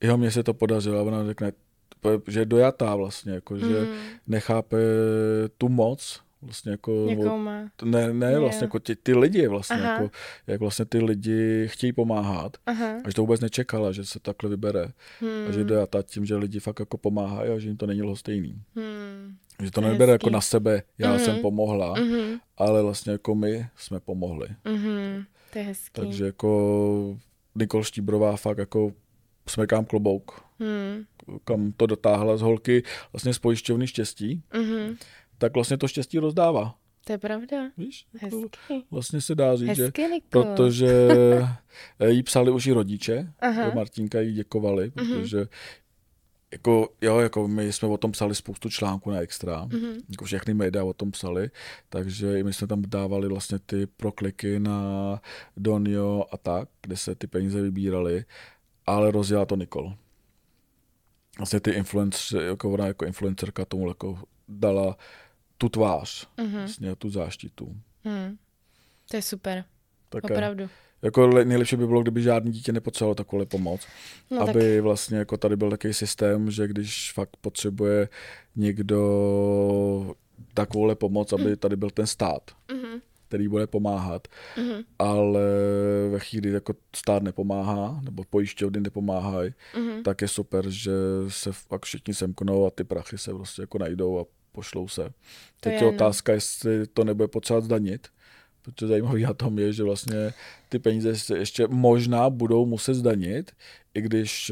jo, 0.07 0.17
mně 0.17 0.31
se 0.31 0.43
to 0.43 0.55
podařilo, 0.55 1.05
ona 1.05 1.27
řekne, 1.27 1.53
že 2.29 2.41
je 2.41 2.45
dojatá 2.47 2.97
vlastně, 2.97 3.33
jako, 3.33 3.59
že 3.59 3.67
Mhm. 3.81 3.89
nechápe 4.27 4.77
tu 5.59 5.69
moc, 5.69 6.21
vlastně 6.43 6.71
jako, 6.71 7.07
Jakou 7.11 7.39
má. 7.39 7.61
ne, 7.85 8.13
ne, 8.15 8.39
vlastně 8.39 8.65
jako 8.65 8.79
ty, 8.79 8.97
ty 8.97 9.15
lidi 9.15 9.47
vlastně, 9.47 9.77
Aha. 9.77 9.93
jako, 9.93 10.11
jak 10.47 10.61
vlastně 10.61 10.85
ty 10.85 10.99
lidi 10.99 11.65
chtějí 11.69 11.93
pomáhat 11.93 12.57
Aha. 12.67 12.87
a 13.05 13.09
že 13.09 13.15
to 13.15 13.23
vůbec 13.23 13.41
nečekala, 13.41 13.93
že 13.93 14.05
se 14.05 14.21
takhle 14.21 14.51
vybere 14.51 14.83
a 15.49 15.53
že 15.53 15.59
Hmm. 15.59 15.67
dojatá 15.67 16.03
tím, 16.03 16.25
že 16.27 16.37
lidi 16.37 16.61
fakt 16.61 16.81
jako 16.81 16.99
pomáhají 16.99 17.51
a 17.51 17.59
že 17.59 17.69
jim 17.69 17.77
to 17.77 17.87
není 17.87 18.03
lhostejný. 18.03 18.63
Hmm. 18.77 19.35
Že 19.63 19.71
to 19.71 19.81
nebere 19.81 20.13
jako 20.13 20.31
na 20.31 20.41
sebe, 20.41 20.83
já 20.99 21.11
Mhm. 21.11 21.19
jsem 21.19 21.39
pomohla, 21.39 21.95
Mhm. 21.95 22.39
ale 22.57 22.83
vlastně 22.83 23.13
jako 23.13 23.35
my 23.35 23.67
jsme 23.77 24.01
pomohli. 24.01 24.49
Mhm. 24.65 25.25
To 25.53 25.59
je 25.59 25.65
hezký. 25.65 25.93
Takže 25.93 26.25
jako 26.25 27.17
Nikol 27.55 27.83
Štíbrová 27.85 28.37
fakt 28.37 28.59
jako 28.59 28.93
smekám 29.49 29.85
klobouk, 29.85 30.45
Hmm. 30.61 31.05
kam 31.45 31.73
to 31.77 31.87
dotáhla 31.87 32.37
z 32.37 32.41
holky 32.41 32.83
vlastně 33.13 33.35
z 33.35 33.39
pojišťovny 33.39 33.87
štěstí, 33.87 34.43
Mhm. 34.55 34.97
tak 35.39 35.55
vlastně 35.55 35.77
to 35.79 35.89
štěstí 35.89 36.19
rozdává. 36.19 36.75
To 37.07 37.13
je 37.13 37.19
pravda. 37.19 37.57
Víš? 37.77 38.07
Jako 38.23 38.37
Hezký. 38.41 38.85
vlastně 38.91 39.21
se 39.21 39.35
dá 39.35 39.57
říct, 39.57 39.77
že 39.77 39.83
Hezký, 39.85 40.03
Niko. 40.03 40.27
protože 40.43 41.09
jí 42.09 42.23
psali 42.23 42.51
už 42.51 42.67
i 42.67 42.73
rodiče, 42.73 43.33
Aha. 43.41 43.71
Martinka 43.75 44.21
jí 44.21 44.35
děkovali, 44.35 44.93
Mhm. 44.97 45.07
protože 45.21 45.47
jako, 46.53 46.89
jo, 47.01 47.19
jako 47.19 47.49
my 47.49 47.73
jsme 47.73 47.89
o 47.89 47.97
tom 47.97 48.13
psali 48.13 48.35
spoustu 48.35 48.69
článků 48.69 49.11
na 49.11 49.21
Extra, 49.21 49.65
Mhm. 49.65 49.93
jako 50.11 50.25
všechny 50.25 50.55
média 50.55 50.85
o 50.85 50.93
tom 50.93 51.11
psali, 51.11 51.51
takže 51.89 52.39
i 52.41 52.43
my 52.43 52.53
jsme 52.53 52.67
tam 52.67 52.83
dávali 52.87 53.29
vlastně 53.29 53.59
ty 53.67 53.87
prokliky 53.87 54.61
na 54.61 55.21
Donio 55.57 56.25
a 56.33 56.37
tak, 56.37 56.69
kde 56.83 56.97
se 56.97 57.15
ty 57.15 57.27
peníze 57.27 57.63
vybíraly, 57.63 58.25
ale 58.87 59.11
rozjela 59.11 59.45
to 59.45 59.57
Nikol. 59.57 59.95
Vlastně 61.39 61.61
ty 61.61 61.71
influencer, 61.71 62.43
jako 62.43 62.71
ona 62.73 62.87
jako 62.87 63.05
influencerka 63.07 63.65
tomu 63.65 63.89
jako 63.89 64.19
dala 64.49 64.97
tu 65.59 65.69
tvář, 65.69 66.29
Mhm. 66.41 66.53
vlastně 66.59 66.97
tu 66.97 67.11
záštitu. 67.11 67.77
Hmm. 68.05 68.37
To 69.11 69.17
je 69.17 69.23
super. 69.23 69.65
Tak 70.09 70.25
Opravdu. 70.25 70.69
jako 71.03 71.27
le- 71.27 71.45
nejlepší 71.45 71.77
by 71.77 71.87
bylo, 71.87 72.03
kdyby 72.03 72.23
žádný 72.23 72.53
dítě 72.53 72.73
nepotřebovalo 72.73 73.15
takovou 73.15 73.47
pomoc. 73.47 73.87
No 74.31 74.39
No, 74.41 74.47
tak 74.47 74.57
aby 74.57 74.81
vlastně 74.81 75.19
jako 75.19 75.37
tady 75.37 75.57
byl 75.57 75.71
takový 75.71 75.95
systém, 75.95 76.51
že 76.51 76.69
když 76.69 77.13
fakt 77.13 77.37
potřebuje 77.41 78.09
někdo 78.57 80.15
takovouhle 80.55 80.95
pomoc, 80.95 81.33
aby 81.33 81.57
tady 81.57 81.77
byl 81.77 81.91
ten 81.91 82.07
stát, 82.07 82.51
Mhm. 82.73 83.01
Který 83.29 83.49
bude 83.49 83.67
pomáhat, 83.67 84.29
Mhm. 84.57 84.83
ale 84.99 85.41
ve 86.11 86.19
chvíli 86.19 86.51
jako 86.51 86.75
stát 86.97 87.23
nepomáhá, 87.23 88.01
nebo 88.05 88.25
pojišťovny 88.31 88.81
nepomáhají, 88.81 89.55
Mhm. 89.77 90.03
tak 90.03 90.23
je 90.23 90.29
super, 90.29 90.71
že 90.71 90.93
se 91.29 91.53
fakt 91.53 91.85
všichni 91.85 92.15
semknou 92.15 92.67
a 92.67 92.71
ty 92.71 92.85
prachy 92.85 93.19
se 93.19 93.35
prostě 93.35 93.63
jako 93.63 93.79
najdou 93.79 94.19
a 94.21 94.25
pošlou 94.53 94.89
se. 94.89 95.11
Teď 95.61 95.73
je 95.73 95.79
je, 95.79 95.83
no. 95.85 95.89
otázka, 95.89 96.33
jestli 96.33 96.87
to 96.87 97.05
nebude 97.05 97.29
potřeba 97.29 97.61
zdanit, 97.61 98.09
protože 98.63 98.87
zajímavý 98.87 99.23
na 99.23 99.35
tom 99.35 99.59
je, 99.59 99.73
že 99.73 99.83
vlastně 99.83 100.33
ty 100.69 100.79
peníze 100.79 101.17
se 101.17 101.39
ještě 101.39 101.67
možná 101.69 102.31
budou 102.31 102.67
muset 102.67 102.95
zdanit, 102.95 103.53
i 103.95 104.01
když 104.03 104.51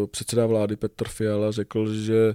uh, 0.00 0.06
předseda 0.06 0.46
vlády 0.46 0.76
Petr 0.76 1.08
Fiala 1.08 1.50
řekl, 1.52 1.94
že 1.94 2.34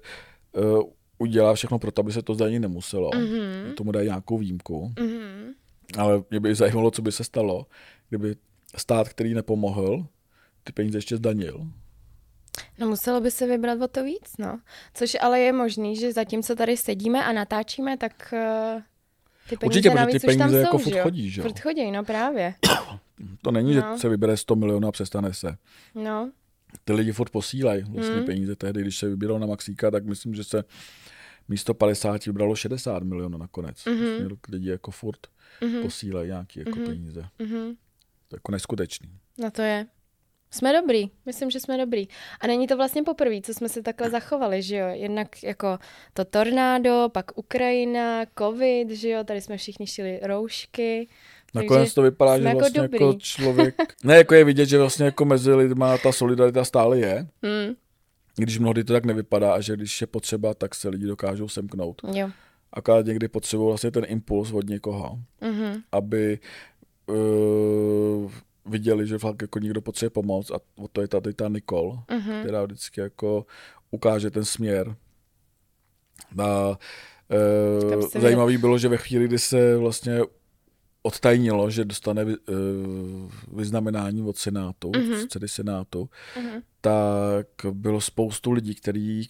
uh, 0.52 0.82
udělá 1.18 1.54
všechno 1.54 1.80
pro 1.80 1.92
to, 1.92 2.00
aby 2.02 2.12
se 2.12 2.22
to 2.22 2.34
zdanit 2.34 2.60
nemuselo. 2.60 3.10
Mhm. 3.16 3.74
Tomu 3.76 3.92
dají 3.92 4.08
nějakou 4.08 4.38
výjimku. 4.38 4.94
Mhm. 5.00 5.54
Ale 5.98 6.24
mě 6.30 6.40
by 6.40 6.56
zajímalo, 6.56 6.92
co 6.92 7.02
by 7.02 7.12
se 7.12 7.24
stalo, 7.24 7.66
kdyby 8.10 8.36
stát, 8.78 9.10
který 9.10 9.34
nepomohl, 9.34 10.06
ty 10.64 10.74
peníze 10.74 10.98
ještě 10.98 11.18
zdanil. 11.18 11.68
No 12.80 12.88
muselo 12.88 13.22
by 13.22 13.32
se 13.32 13.48
vybrat 13.48 13.82
o 13.82 13.88
to 13.88 14.04
víc, 14.04 14.38
no. 14.40 14.60
Což 14.94 15.18
ale 15.22 15.40
je 15.40 15.54
možný, 15.54 15.96
že 15.96 16.14
zatímco 16.14 16.56
tady 16.56 16.78
sedíme 16.78 17.26
a 17.26 17.32
natáčíme, 17.32 17.98
tak 17.98 18.34
uh, 18.76 18.82
ty 19.50 19.58
peníze 19.58 19.66
Určitě, 19.66 19.90
navíc 19.90 20.22
ty 20.22 20.28
už 20.28 20.36
tam 20.36 20.48
peníze 20.48 20.60
jako 20.62 20.80
jsou, 20.80 20.84
furt 20.84 21.00
chodí, 21.02 21.30
že 21.30 21.42
jo? 21.42 21.48
Furt 21.48 21.60
chodí, 21.60 21.92
no 21.92 22.04
právě. 22.04 22.56
To 23.42 23.52
není, 23.52 23.76
No. 23.76 23.82
že 23.94 24.00
se 24.02 24.10
vybere 24.10 24.38
100 24.38 24.56
milionů 24.56 24.88
a 24.88 24.92
přestane 24.92 25.34
se. 25.34 25.58
No, 25.96 26.32
Ty 26.86 26.94
lidi 26.94 27.12
furt 27.12 27.30
posílají 27.30 27.84
vlastně 27.84 28.16
Hmm. 28.16 28.26
peníze. 28.26 28.56
Tehdy, 28.56 28.82
když 28.82 28.98
se 28.98 29.10
vybíralo 29.10 29.40
na 29.40 29.48
Maxíka, 29.48 29.92
tak 29.92 30.06
myslím, 30.06 30.36
že 30.36 30.44
se 30.44 30.64
místo 31.48 31.74
50 31.74 32.26
vybralo 32.26 32.56
60 32.56 33.04
milionů 33.04 33.38
nakonec. 33.38 33.86
Mhm. 33.86 33.98
Vlastně 34.06 34.28
lidi 34.50 34.70
jako 34.70 34.92
furt 34.92 35.20
mhm, 35.62 35.82
posílají 35.82 36.28
nějaké 36.28 36.60
jako 36.60 36.76
Mhm. 36.80 36.86
peníze. 36.86 37.26
mhm. 37.40 37.76
To 38.28 38.36
je 38.36 38.38
jako 38.38 38.52
neskutečný. 38.52 39.10
No 39.38 39.52
to 39.52 39.62
je. 39.62 39.86
Jsme 40.52 40.74
dobrý, 40.74 41.10
myslím, 41.26 41.50
že 41.52 41.60
jsme 41.60 41.78
dobrý. 41.78 42.08
A 42.42 42.48
není 42.48 42.68
to 42.68 42.78
vlastně 42.78 43.04
poprvé, 43.04 43.42
co 43.42 43.54
jsme 43.54 43.70
se 43.70 43.82
takhle 43.82 44.10
zachovali, 44.10 44.62
že 44.62 44.76
jo? 44.78 44.88
Jednak 44.92 45.44
jako 45.44 45.80
to 46.14 46.26
tornádo, 46.26 47.10
pak 47.14 47.38
Ukrajina, 47.38 48.26
covid, 48.40 48.90
že 48.90 49.10
jo? 49.10 49.24
Tady 49.24 49.42
jsme 49.42 49.58
všichni 49.58 49.88
šili 49.88 50.20
roušky. 50.24 51.08
Nakonec 51.54 51.82
Takže 51.82 51.96
to 51.96 52.02
vypadá, 52.02 52.40
že 52.40 52.44
jako 52.46 52.60
vlastně 52.60 52.82
jako, 52.82 52.98
dobrý. 53.06 53.20
člověk... 53.20 53.76
Ne, 54.04 54.18
jako 54.18 54.36
je 54.36 54.44
vidět, 54.44 54.66
že 54.66 54.78
vlastně 54.80 55.06
jako 55.06 55.26
mezi 55.26 55.54
lidma 55.54 55.98
ta 55.98 56.12
solidarita 56.12 56.66
stále 56.66 57.00
je. 57.00 57.28
Hmm, 57.44 57.74
když 58.36 58.60
mnohdy 58.60 58.84
to 58.84 58.94
tak 58.94 59.06
nevypadá 59.06 59.54
a 59.54 59.62
že 59.62 59.74
když 59.76 60.02
je 60.02 60.08
potřeba, 60.08 60.54
tak 60.54 60.76
se 60.76 60.90
lidi 60.90 61.06
dokážou 61.06 61.48
semknout. 61.48 62.02
jo. 62.14 62.30
Akorát 62.76 63.06
někdy 63.06 63.28
potřebují 63.28 63.68
vlastně 63.70 63.92
ten 63.92 64.04
impuls 64.08 64.52
od 64.52 64.70
někoho, 64.70 65.20
Mhm, 65.42 65.82
aby 65.92 66.40
uh, 67.08 68.32
viděli, 68.66 69.08
že 69.08 69.18
fakt 69.18 69.42
jako 69.42 69.60
někdo 69.60 69.82
potřebuje 69.82 70.10
pomoc 70.10 70.52
a 70.52 70.60
to 70.92 71.02
je 71.02 71.08
tady 71.08 71.34
ta 71.34 71.48
Nikol, 71.50 72.00
mhm, 72.12 72.42
která 72.42 72.64
vždycky 72.64 73.02
jako 73.02 73.46
ukáže 73.92 74.32
ten 74.32 74.46
směr. 74.46 74.96
A 76.44 76.78
uh, 77.90 78.08
zajímavý 78.22 78.58
bylo, 78.58 78.78
že 78.78 78.88
ve 78.90 78.98
chvíli, 78.98 79.28
kdy 79.28 79.40
se 79.40 79.78
vlastně 79.78 80.20
odtajnilo, 81.04 81.70
že 81.70 81.86
dostane 81.86 82.26
uh, 82.26 82.34
vyznamenání 83.54 84.22
od 84.24 84.38
Senátu, 84.38 84.92
Mhm. 84.96 85.04
mm-hmm. 85.06 85.18
předsedy 85.18 85.48
Senátu, 85.48 86.10
mhm, 86.42 86.62
tak 86.82 87.48
bylo 87.72 88.02
spoustu 88.02 88.52
lidí, 88.52 88.76
kteří 88.76 89.28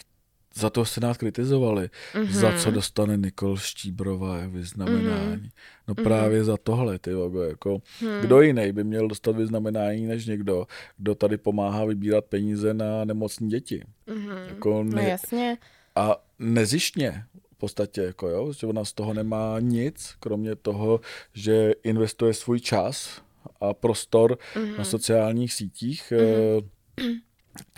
za 0.56 0.70
to 0.70 0.86
Senát 0.86 1.18
kritizovali, 1.18 1.89
mhm. 2.15 2.34
za 2.34 2.58
co 2.58 2.72
dostane 2.72 3.18
Nikol 3.18 3.58
Štíbrová 3.58 4.48
vyznamenání. 4.48 5.32
Mhm. 5.42 5.50
No 5.88 5.96
právě 5.96 6.44
za 6.44 6.58
tohle, 6.58 7.00
ty 7.00 7.13
vago, 7.13 7.42
jako 7.42 7.82
Hmm. 8.00 8.22
kdo 8.22 8.42
jiný 8.42 8.72
by 8.72 8.84
měl 8.84 9.08
dostat 9.08 9.36
vyznamenání 9.36 10.06
než 10.08 10.25
někdo, 10.25 10.68
kdo 10.98 11.15
tady 11.15 11.38
pomáhá 11.38 11.86
vybírat 11.86 12.25
peníze 12.25 12.74
na 12.74 13.06
nemocní 13.06 13.50
děti. 13.50 13.84
Mhm. 14.08 14.38
Jako 14.50 14.84
No 14.84 14.92
ne, 14.96 15.10
jasně. 15.10 15.58
a 15.96 16.24
nezištně 16.39 17.24
podstatě, 17.63 18.01
jako 18.01 18.27
jo, 18.29 18.53
že 18.53 18.67
ona 18.67 18.86
z 18.86 18.93
toho 18.93 19.13
nemá 19.13 19.55
nic, 19.60 20.15
kromě 20.20 20.55
toho, 20.55 21.00
že 21.34 21.72
investuje 21.84 22.34
svůj 22.34 22.60
čas 22.60 23.22
a 23.62 23.74
prostor 23.74 24.38
Mhm. 24.55 24.77
na 24.77 24.84
sociálních 24.84 25.53
sítích, 25.53 26.13
mm 26.15 27.20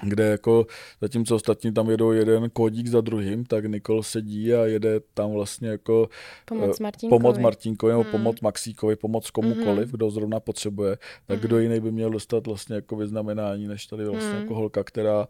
kde 0.03 0.23
jako 0.23 0.65
zatímco 1.01 1.35
ostatní 1.35 1.73
tam 1.73 1.89
jedou 1.89 2.11
jeden 2.11 2.49
kódík 2.49 2.87
za 2.87 3.01
druhým, 3.01 3.45
tak 3.45 3.65
Nikol 3.65 4.03
sedí 4.03 4.53
a 4.53 4.65
jede 4.65 4.99
tam 5.13 5.31
vlastně 5.31 5.69
jako 5.69 6.09
Pomoc 6.45 6.79
eh, 6.79 6.83
Martinkovi. 6.83 7.19
pomoc 7.19 7.37
Martinkovi 7.37 7.91
nebo 7.93 8.03
Mm. 8.03 8.11
pomoc 8.11 8.41
Maxíkovi, 8.41 8.95
pomoc 8.95 9.29
komukoliv, 9.29 9.91
kdo 9.91 10.09
zrovna 10.11 10.39
potřebuje, 10.39 10.97
tak 11.25 11.39
kdo 11.39 11.59
jiný 11.59 11.79
by 11.79 11.91
měl 11.91 12.09
dostat 12.09 12.47
vlastně 12.47 12.75
jako 12.75 12.95
vyznamenání, 12.95 13.67
než 13.67 13.85
tady 13.87 14.05
vlastně 14.05 14.33
Mm. 14.33 14.41
jako 14.41 14.55
holka, 14.55 14.83
která 14.83 15.27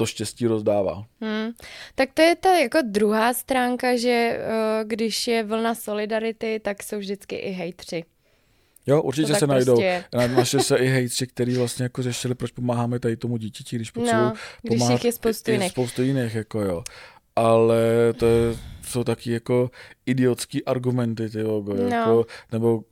to 0.00 0.06
štěstí 0.06 0.46
rozdává. 0.46 1.04
Hmm. 1.20 1.50
Tak 1.94 2.08
to 2.14 2.22
je 2.22 2.36
ta 2.36 2.56
jako 2.58 2.78
druhá 2.84 3.34
stránka, 3.34 3.96
že 3.96 4.10
eh, 4.40 4.84
když 4.84 5.26
je 5.28 5.42
vlna 5.44 5.74
solidarity, 5.74 6.60
tak 6.64 6.82
jsou 6.82 6.98
vždycky 6.98 7.36
i 7.36 7.50
hejtři. 7.50 8.04
Jo, 8.86 9.02
určitě 9.02 9.34
se 9.34 9.46
najdou. 9.46 9.72
prostě 9.72 9.84
je. 9.84 10.04
Na- 10.14 10.26
Našli 10.26 10.62
se 10.62 10.76
i 10.76 10.86
hejtři, 10.86 11.26
kteří 11.26 11.54
vlastně 11.56 11.82
jako 11.82 12.02
řešili, 12.02 12.34
proč 12.34 12.50
pomáháme 12.52 12.98
tady 12.98 13.16
tomu 13.16 13.36
dítěti, 13.36 13.76
když 13.76 13.90
potřebují 13.90 14.24
No, 14.24 14.32
když 14.62 14.78
pomáhat 14.78 14.92
jich 14.92 15.04
je 15.04 15.12
spoustu 15.12 15.50
jiných. 15.50 15.70
spoustu 15.72 16.02
jiných, 16.02 16.34
jako 16.34 16.60
jo. 16.60 16.82
ale 17.36 17.78
to 18.16 18.26
je, 18.26 18.56
jsou 18.88 19.04
taky 19.04 19.32
jako 19.32 19.70
idiotský 20.06 20.64
argumenty, 20.64 21.30
ty 21.30 21.42
logo, 21.42 21.74
No. 21.74 21.88
jako, 21.88 22.26
nebo 22.52 22.82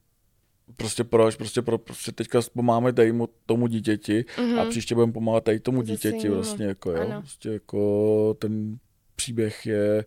prostě 0.76 1.04
proč, 1.04 1.36
prostě, 1.36 1.62
pro, 1.62 1.78
prostě 1.78 2.12
teďka 2.12 2.40
pomáháme 2.54 2.92
tady 2.92 3.12
mu- 3.12 3.28
tomu 3.46 3.66
dítěti 3.66 4.24
a 4.60 4.64
příště 4.64 4.94
budeme 4.94 5.12
pomáhat 5.12 5.44
tady 5.44 5.60
tomu 5.60 5.82
dítěti 5.82 6.28
vlastně, 6.28 6.66
jako 6.66 6.90
jo, 6.90 7.00
Ano. 7.00 7.20
prostě 7.20 7.48
jako 7.48 8.34
ten 8.40 8.78
příběh 9.16 9.66
je 9.66 10.04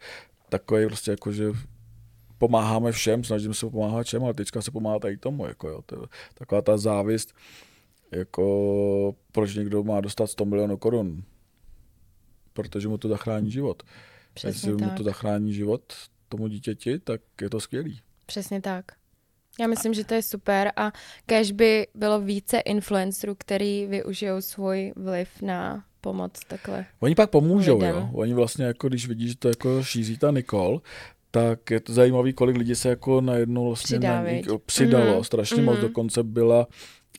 takový 0.50 0.86
prostě 0.88 1.12
jako, 1.12 1.32
že 1.32 1.46
pomáháme 2.38 2.92
všem, 2.92 3.24
snažíme 3.24 3.54
se 3.54 3.70
pomáhat 3.70 4.04
všem, 4.08 4.24
ale 4.24 4.34
teďka 4.34 4.62
se 4.62 4.72
pomáhá 4.72 5.00
tady 5.00 5.18
tomu, 5.18 5.46
jako 5.46 5.70
jo, 5.70 5.82
to 5.86 5.96
je 5.96 6.08
taková 6.34 6.62
ta 6.62 6.78
závist, 6.78 7.34
jako 8.12 9.16
proč 9.32 9.56
někdo 9.56 9.84
má 9.84 10.02
dostat 10.02 10.28
100 10.28 10.46
milionů 10.46 10.78
korun, 10.78 11.24
protože 12.54 12.88
mu 12.88 12.98
to 12.98 13.08
zachrání 13.10 13.52
život. 13.52 13.84
Přesně 14.34 14.70
Jestli 14.70 14.72
mu 14.84 14.90
tak. 14.90 14.98
to 14.98 15.04
zachrání 15.04 15.54
život 15.54 15.94
tomu 16.30 16.48
dítěti, 16.48 17.00
tak 17.00 17.22
je 17.42 17.50
to 17.50 17.60
skvělý. 17.60 18.02
Přesně 18.26 18.62
tak. 18.62 18.86
Já 19.62 19.68
myslím, 19.68 19.94
že 19.94 20.04
to 20.04 20.14
je 20.14 20.22
super 20.22 20.72
a 20.76 20.92
kež 21.26 21.52
by 21.52 21.88
bylo 21.96 22.20
více 22.22 22.60
influencerů, 22.60 23.36
který 23.38 23.86
využijou 23.86 24.42
svůj 24.42 24.94
vliv 24.96 25.30
na 25.42 25.84
pomoc 26.02 26.32
takhle. 26.48 26.86
Oni 27.00 27.16
pak 27.16 27.30
pomůžou, 27.30 27.78
lidem. 27.78 27.96
jo. 27.96 28.10
Oni 28.14 28.34
vlastně 28.34 28.66
jako, 28.66 28.88
když 28.88 29.08
vidí, 29.08 29.28
že 29.28 29.38
to 29.38 29.48
jako 29.48 29.84
šíří 29.84 30.18
ta 30.18 30.32
Nikol, 30.32 30.82
tak 31.32 31.72
je 31.72 31.80
to 31.80 31.94
zajímavý, 31.94 32.34
kolik 32.34 32.58
lidí 32.58 32.76
se 32.76 32.90
jako 32.90 33.22
najednou 33.22 33.68
vlastně 33.68 34.00
Přidá, 34.00 34.22
na 34.24 34.32
ní, 34.32 34.44
přidalo. 34.66 35.14
Mhm, 35.14 35.24
Strašně 35.24 35.62
moc. 35.62 35.74
mhm. 35.78 35.82
Dokonce 35.88 36.24
byla, 36.24 36.68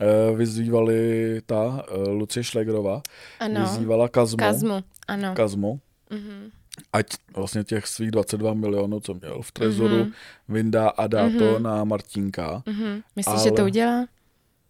eh, 0.01 0.37
vyzývali 0.37 1.41
ta 1.47 1.85
eh, 1.89 2.09
Lucie 2.09 2.45
Šlegrová, 2.45 3.03
Ano, 3.41 3.61
vyzývala 3.61 4.09
Kazmu, 4.09 4.37
Kazmu, 4.37 4.81
ano. 5.09 5.35
Kazmu, 5.35 5.81
Mhm. 6.11 6.51
Ať 6.93 7.07
vlastně 7.37 7.65
těch 7.65 7.87
svých 7.87 8.11
22 8.11 8.55
milionů, 8.55 9.01
co 9.01 9.15
měl 9.15 9.43
v 9.43 9.53
trezoru, 9.53 9.97
Mhm. 9.97 10.13
vyndá 10.49 10.89
a 10.89 11.07
dá 11.07 11.29
to 11.39 11.45
Mhm. 11.53 11.63
na 11.63 11.85
Martinka. 11.85 12.63
Mhm. 12.67 13.03
Myslíš, 13.17 13.35
Ale- 13.35 13.45
že 13.45 13.51
to 13.51 13.65
udělá? 13.65 14.07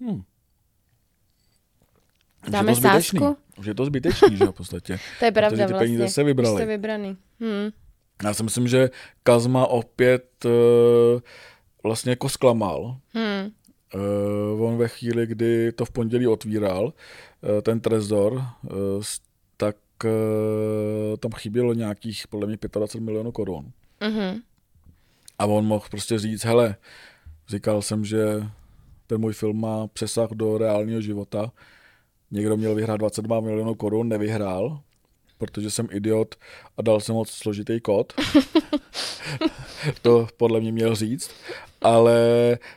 Hmm. 0.01 0.23
Už 2.43 2.47
je 2.47 2.53
Dáme 2.53 2.73
to 2.73 2.75
zbytečný. 2.81 3.19
sázku? 3.21 3.37
Už 3.59 3.67
je 3.67 3.75
to 3.75 3.85
zbytečný, 3.85 4.37
že 4.37 4.45
v 4.45 4.53
podstatě. 4.53 4.99
To 5.19 5.25
je 5.25 5.33
pravda 5.33 5.67
ty 5.67 5.75
peníze 5.75 5.99
vlastně. 5.99 6.13
se 6.15 6.25
vybraly. 6.25 6.55
Už 6.55 6.59
jste 6.61 6.67
vybraný. 6.67 7.17
Hmm. 7.41 7.71
Já 8.25 8.35
si 8.35 8.43
myslím, 8.43 8.69
že 8.69 8.91
Kazma 9.23 9.67
opět 9.67 10.45
uh, 10.45 10.51
vlastně 11.83 12.11
jako 12.13 12.29
zklamal. 12.29 12.97
Hmm. 13.15 13.51
Uh, 14.55 14.63
on 14.69 14.77
ve 14.77 14.89
chvíli, 14.89 15.27
kdy 15.27 15.73
to 15.73 15.85
v 15.85 15.91
pondělí 15.91 16.27
otvíral, 16.27 16.85
uh, 16.85 16.93
ten 17.63 17.81
trezor, 17.81 18.33
uh, 18.33 18.43
s- 19.01 19.21
tam 21.19 21.33
chybělo 21.33 21.75
nějakých 21.75 22.29
podle 22.29 22.47
mě 22.47 22.59
25 22.75 23.05
milionů 23.05 23.33
korun. 23.33 23.73
Mhm. 24.01 24.41
A 25.39 25.47
on 25.47 25.65
mohl 25.65 25.85
prostě 25.91 26.19
říct, 26.19 26.45
hele, 26.45 26.77
říkal 27.49 27.83
jsem, 27.83 28.05
že 28.05 28.47
ten 29.07 29.21
můj 29.21 29.33
film 29.33 29.61
má 29.61 29.87
přesah 29.87 30.31
do 30.31 30.59
reálného 30.59 31.01
života. 31.01 31.53
Někdo 32.31 32.57
měl 32.57 32.75
vyhrát 32.75 33.01
22 33.01 33.41
milionů 33.41 33.75
korun, 33.75 34.09
nevyhrál, 34.09 34.81
protože 35.39 35.71
jsem 35.71 35.89
idiot 35.91 36.35
a 36.77 36.83
dal 36.83 37.01
jsem 37.01 37.15
moc 37.15 37.31
složitý 37.31 37.81
kód. 37.81 38.13
to 40.03 40.29
podle 40.37 40.61
mě 40.61 40.73
měl 40.73 40.95
říct. 40.95 41.31
Ale 41.81 42.19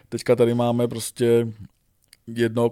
teďka 0.09 0.35
tady 0.35 0.53
máme 0.53 0.87
prostě 0.87 1.47
jednoho 2.27 2.69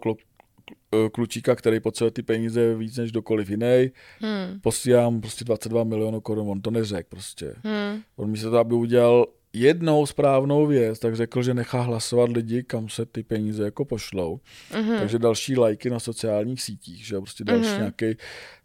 klučíka, 1.11 1.55
který 1.55 1.79
potřebuje 1.79 2.11
ty 2.11 2.23
peníze 2.23 2.75
víc 2.75 2.97
než 2.97 3.11
dokoliv 3.11 3.49
jiný. 3.49 3.91
Hmm. 4.21 4.59
Posílám 4.61 5.21
prostě 5.21 5.45
22 5.45 5.83
milionů 5.83 6.21
korun, 6.21 6.49
on 6.49 6.61
to 6.61 6.71
neřekl 6.71 7.07
prostě. 7.09 7.55
Hmm. 7.63 8.01
On 8.15 8.29
místo 8.29 8.47
toho, 8.49 8.59
aby 8.59 8.75
udělal 8.75 9.25
jednou 9.53 10.05
správnou 10.05 10.67
věc, 10.67 10.99
tak 10.99 11.15
řekl, 11.15 11.43
že 11.43 11.53
nechá 11.53 11.81
hlasovat 11.81 12.29
lidi, 12.29 12.63
kam 12.63 12.89
se 12.89 13.05
ty 13.05 13.23
peníze 13.23 13.63
jako 13.63 13.85
pošlou. 13.85 14.39
Mhm. 14.73 14.97
Takže 14.99 15.19
další 15.19 15.57
lajky 15.57 15.89
na 15.89 15.99
sociálních 15.99 16.61
sítích, 16.61 17.05
že 17.05 17.17
prostě 17.17 17.43
další 17.43 17.69
Mhm. 17.69 17.79
nějaký 17.79 18.15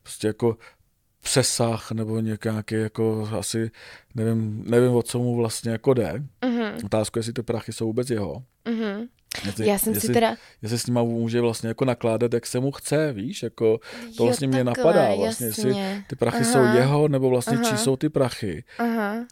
prostě 0.02 0.26
jako 0.26 0.56
přesah 1.22 1.92
nebo 1.92 2.20
nějaký 2.20 2.74
jako 2.74 3.28
asi, 3.38 3.70
nevím, 4.14 4.64
nevím, 4.66 4.90
o 4.90 5.02
co 5.02 5.18
mu 5.18 5.36
vlastně 5.36 5.70
jako 5.70 5.94
jde. 5.94 6.22
Mhm. 6.44 6.84
Otázku, 6.84 7.18
jestli 7.18 7.32
ty 7.32 7.42
prachy 7.42 7.72
jsou 7.72 7.86
vůbec 7.86 8.10
jeho. 8.10 8.42
Mhm. 8.68 9.06
Jestli, 9.46 9.66
Já 9.66 9.78
jsem 9.78 9.92
si 9.94 9.96
jestli, 9.96 10.14
teda... 10.14 10.36
jestli 10.62 10.78
s 10.78 10.86
nima 10.86 11.02
může 11.02 11.40
vlastně 11.40 11.68
jako 11.68 11.84
nakládat, 11.84 12.32
jak 12.34 12.46
se 12.46 12.60
mu 12.60 12.72
chce, 12.72 13.12
víš, 13.12 13.42
jako 13.42 13.78
to 14.16 14.22
Jo, 14.22 14.26
vlastně 14.26 14.46
mě 14.48 14.64
takhle, 14.64 14.84
napadá, 14.84 15.14
vlastně, 15.14 15.46
jestli 15.46 15.68
jasně. 15.68 16.04
ty 16.08 16.16
prachy 16.16 16.38
Aha. 16.42 16.52
jsou 16.52 16.76
jeho, 16.78 17.08
nebo 17.08 17.30
vlastně 17.30 17.56
Aha. 17.56 17.70
čí 17.70 17.76
jsou 17.76 17.96
ty 17.96 18.08
prachy. 18.08 18.64
Aha. 18.78 19.14
Uh, 19.14 19.26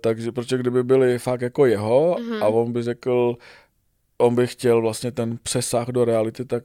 takže 0.00 0.32
protože 0.32 0.58
kdyby 0.58 0.82
byly 0.84 1.18
fakt 1.18 1.40
jako 1.40 1.66
jeho 1.66 2.16
Mhm. 2.20 2.42
a 2.42 2.46
on 2.46 2.72
by 2.72 2.82
řekl, 2.82 3.36
on 4.18 4.34
by 4.34 4.46
chtěl 4.46 4.80
vlastně 4.80 5.10
ten 5.12 5.38
přesah 5.42 5.88
do 5.88 6.04
reality, 6.04 6.44
tak 6.44 6.62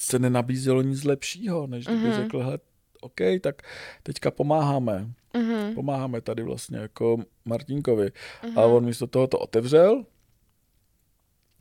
se 0.00 0.18
nenabízelo 0.18 0.82
nic 0.82 1.04
lepšího, 1.04 1.66
než 1.66 1.84
kdyby 1.84 2.08
Mhm. 2.08 2.12
řekl, 2.22 2.38
hele, 2.38 2.58
OK, 3.00 3.20
tak 3.40 3.62
teďka 4.02 4.30
pomáháme. 4.30 5.06
Mhm. 5.34 5.74
Pomáháme 5.74 6.20
tady 6.20 6.42
vlastně 6.42 6.78
jako 6.78 7.16
Martinkovi. 7.44 8.10
Mhm. 8.44 8.58
A 8.58 8.62
on 8.62 8.84
místo 8.84 9.06
toho 9.06 9.26
to 9.26 9.38
otevřel, 9.38 10.04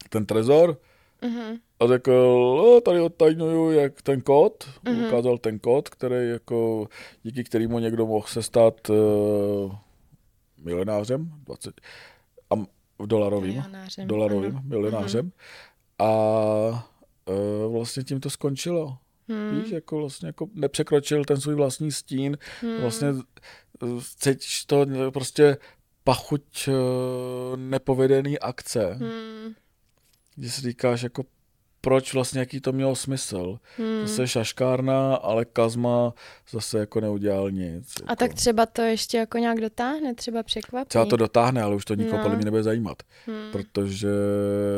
ten 0.10 0.26
trezor, 0.26 0.78
Mhm. 1.22 1.56
a 1.80 1.88
řekl, 1.88 2.12
o, 2.12 2.82
tady 2.82 3.00
odtajnuju 3.00 3.72
jak 3.72 4.02
ten 4.02 4.22
kód, 4.22 4.70
Mhm. 4.86 5.06
ukázal 5.06 5.38
ten 5.38 5.60
kód, 5.60 5.90
který 5.90 6.30
jako, 6.30 6.88
díky 7.24 7.44
kterému 7.44 7.80
někdo 7.80 8.06
mohl 8.08 8.28
se 8.28 8.44
stát 8.44 8.90
uh, 8.90 8.96
milionářem, 10.58 11.32
20, 11.44 11.82
a 12.50 12.56
dolarovým, 13.06 13.54
Milionářem, 13.54 14.08
dolarovým 14.08 14.52
ano. 14.52 14.62
milionářem. 14.66 15.32
A 16.00 16.10
uh, 17.66 17.74
vlastně 17.74 18.04
tím 18.04 18.20
to 18.20 18.30
skončilo. 18.30 18.98
Hmm. 19.30 19.60
Víš, 19.62 19.72
jako 19.72 19.98
vlastně 20.00 20.28
jako 20.28 20.48
nepřekročil 20.54 21.26
ten 21.26 21.42
svůj 21.42 21.56
vlastní 21.56 21.92
stín, 21.92 22.38
Hmm. 22.62 22.82
vlastně 22.82 23.08
eh, 23.84 23.88
cítíš 24.20 24.66
to 24.66 24.86
prostě 25.14 25.58
pachuť 26.04 26.70
nepovedený 27.56 28.40
akce, 28.40 28.94
Hmm. 28.94 29.54
Kdy 30.38 30.50
si 30.50 30.62
říkáš 30.62 31.04
jako 31.04 31.24
proč 31.82 32.14
vlastně, 32.14 32.40
jaký 32.40 32.62
to 32.62 32.72
mělo 32.72 32.96
smysl. 32.96 33.60
Hmm. 33.78 34.08
Zase 34.08 34.28
šaškárna, 34.28 35.16
ale 35.16 35.46
Kazma 35.46 36.14
zase 36.52 36.80
jako 36.80 37.02
neudělal 37.02 37.52
nic. 37.52 37.94
A 37.98 38.02
jako. 38.04 38.16
tak 38.16 38.34
třeba 38.34 38.66
to 38.66 38.82
ještě 38.82 39.18
jako 39.18 39.38
nějak 39.38 39.62
dotáhne, 39.62 40.16
třeba 40.16 40.44
překvapí. 40.44 40.88
Třeba 40.90 41.06
to 41.06 41.18
dotáhne, 41.18 41.62
ale 41.62 41.76
už 41.76 41.86
to 41.86 41.94
nikoho 41.94 42.18
No. 42.18 42.24
podle 42.24 42.36
mě 42.36 42.46
nebude 42.46 42.64
zajímat. 42.64 42.98
Hmm. 43.26 43.52
Protože 43.52 44.08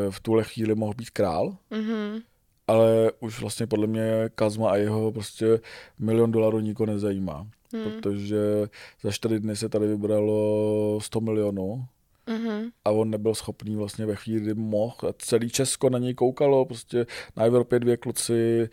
v 0.10 0.20
tuhle 0.22 0.44
chvíli 0.44 0.76
mohl 0.76 0.94
být 0.94 1.10
král, 1.10 1.58
Mhm. 1.72 2.20
ale 2.68 3.12
už 3.20 3.42
vlastně 3.42 3.68
podle 3.68 3.88
mě 3.88 4.30
Kazma 4.36 4.72
a 4.72 4.76
jeho 4.76 5.12
prostě 5.12 5.60
milion 6.00 6.32
dolarů 6.32 6.60
nikoho 6.60 6.88
nezajímá. 6.88 7.48
Hmm. 7.74 7.84
Protože 7.84 8.38
za 9.04 9.12
čtyři 9.12 9.40
dny 9.40 9.56
se 9.56 9.70
tady 9.70 9.88
vybralo 9.88 11.00
100 11.02 11.22
milionů 11.22 11.86
Mhm. 12.30 12.70
a 12.86 12.92
on 12.92 13.10
nebyl 13.10 13.36
schopný 13.36 13.76
vlastně 13.76 14.06
ve 14.06 14.16
chvíli, 14.16 14.40
kdy 14.42 14.54
mohl. 14.54 14.96
A 15.10 15.14
celý 15.18 15.50
Česko 15.50 15.90
na 15.90 16.00
něj 16.00 16.14
koukalo, 16.14 16.66
prostě 16.66 17.06
na 17.38 17.44
Evropě 17.44 17.80
dvě 17.80 17.98
kluci, 17.98 18.70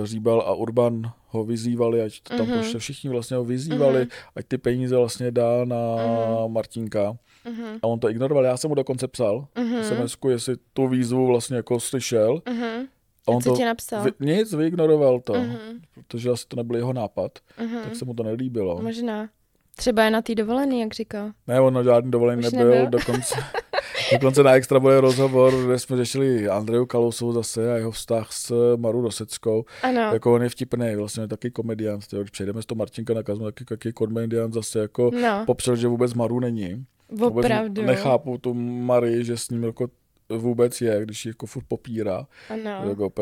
uh, 0.00 0.06
Říbal 0.06 0.40
a 0.40 0.54
Urban 0.54 1.12
ho 1.26 1.44
vyzývali, 1.44 2.02
ať 2.02 2.20
to 2.20 2.36
tam 2.36 2.46
Mhm. 2.46 2.58
pošle, 2.58 2.80
všichni 2.80 3.10
vlastně 3.10 3.36
ho 3.36 3.44
vyzývali, 3.44 3.98
Mhm. 4.00 4.08
ať 4.36 4.46
ty 4.46 4.58
peníze 4.58 4.96
vlastně 4.96 5.30
dá 5.30 5.64
na 5.64 5.76
Mhm. 5.96 6.52
Martinka. 6.52 7.16
Mhm. 7.44 7.64
A 7.82 7.86
on 7.86 7.98
to 7.98 8.10
ignoroval, 8.10 8.44
já 8.44 8.56
jsem 8.56 8.68
mu 8.68 8.74
dokonce 8.74 9.08
psal, 9.08 9.46
Mhm. 9.58 9.76
SMS-ku, 9.82 10.28
jestli 10.28 10.54
tu 10.72 10.88
výzvu 10.88 11.26
vlastně 11.26 11.56
jako 11.56 11.80
slyšel. 11.80 12.42
Mhm. 12.48 12.86
A 13.26 13.30
on 13.32 13.42
Co 13.42 13.50
to 13.50 13.56
ti 13.56 13.64
napsal? 13.64 14.02
vy, 14.04 14.10
nic, 14.20 14.54
vyignoroval 14.54 15.20
to, 15.20 15.32
Mhm. 15.34 15.56
protože 15.94 16.30
asi 16.30 16.46
to 16.48 16.56
nebyl 16.56 16.76
jeho 16.76 16.92
nápad, 16.92 17.38
Mhm. 17.60 17.78
tak 17.84 17.96
se 17.96 18.04
mu 18.04 18.14
to 18.14 18.22
nelíbilo. 18.22 18.82
Možná. 18.82 19.28
Třeba 19.76 20.04
je 20.04 20.10
na 20.10 20.22
té 20.22 20.34
dovolený, 20.34 20.80
jak 20.80 20.94
říkal. 20.94 21.30
Ne, 21.46 21.60
on 21.60 21.74
na 21.74 21.82
žádný 21.82 22.10
dovolený 22.10 22.46
Už 22.46 22.52
nebyl, 22.52 22.70
nebyl? 22.70 22.86
dokonce, 22.90 23.34
dokonce 24.12 24.42
na 24.42 24.52
Extra 24.54 24.80
bude 24.80 25.00
rozhovor, 25.00 25.52
kde 25.66 25.78
jsme 25.78 25.96
řešili 25.96 26.48
Andreju 26.48 26.86
Kalousovou 26.86 27.32
zase 27.32 27.72
a 27.72 27.76
jeho 27.76 27.90
vztah 27.90 28.32
s 28.32 28.76
Maru 28.76 29.02
Roseckou. 29.02 29.64
Ano. 29.82 30.00
Jako 30.00 30.34
on 30.34 30.42
je 30.42 30.48
vtipný, 30.48 30.96
vlastně 30.96 31.22
je 31.22 31.28
taky 31.28 31.50
komediant, 31.50 32.06
tyjo. 32.06 32.22
když 32.22 32.30
přejdeme 32.30 32.62
z 32.62 32.66
toho 32.66 32.76
Martinka 32.76 33.14
na 33.14 33.22
Kazmu, 33.22 33.44
taky, 33.44 33.64
taky 33.64 33.92
komediant 33.92 34.54
zase 34.54 34.78
jako 34.78 35.10
No, 35.22 35.42
popřel, 35.46 35.76
že 35.76 35.88
vůbec 35.88 36.14
Maru 36.14 36.40
není. 36.40 36.84
Vůbec 37.10 37.44
opravdu. 37.44 37.82
nechápu 37.82 38.38
tu 38.38 38.54
Marii, 38.54 39.24
že 39.24 39.36
s 39.36 39.50
ním 39.50 39.62
jako 39.64 39.88
vůbec 40.28 40.80
je, 40.80 41.00
když 41.04 41.24
ji 41.26 41.30
jako 41.30 41.46
furt 41.46 41.64
popírá. 41.68 42.26
Ano. 42.50 42.88
Jako 42.88 43.12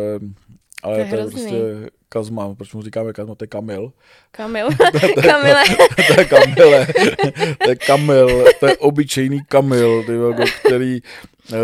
ale 0.83 0.95
To 0.97 1.01
je 1.01 1.09
to 1.09 1.17
je, 1.17 1.23
prostě 1.23 1.91
Kazma, 2.13 2.55
proč 2.55 2.73
mu 2.73 2.83
říkáme 2.83 3.13
Kazma, 3.13 3.35
to 3.35 3.45
je 3.45 3.49
Kamil. 3.49 3.93
Kamil. 4.31 4.69
Kamile. 5.23 5.65
to 6.07 6.21
je 6.21 6.25
Kamile, 6.25 6.87
to 7.65 7.71
je 7.71 7.77
Kamil, 7.77 8.45
to 8.61 8.67
je 8.67 8.77
obyčejný 8.77 9.41
Kamil, 9.49 10.05
který 10.65 10.99
eh, 11.53 11.57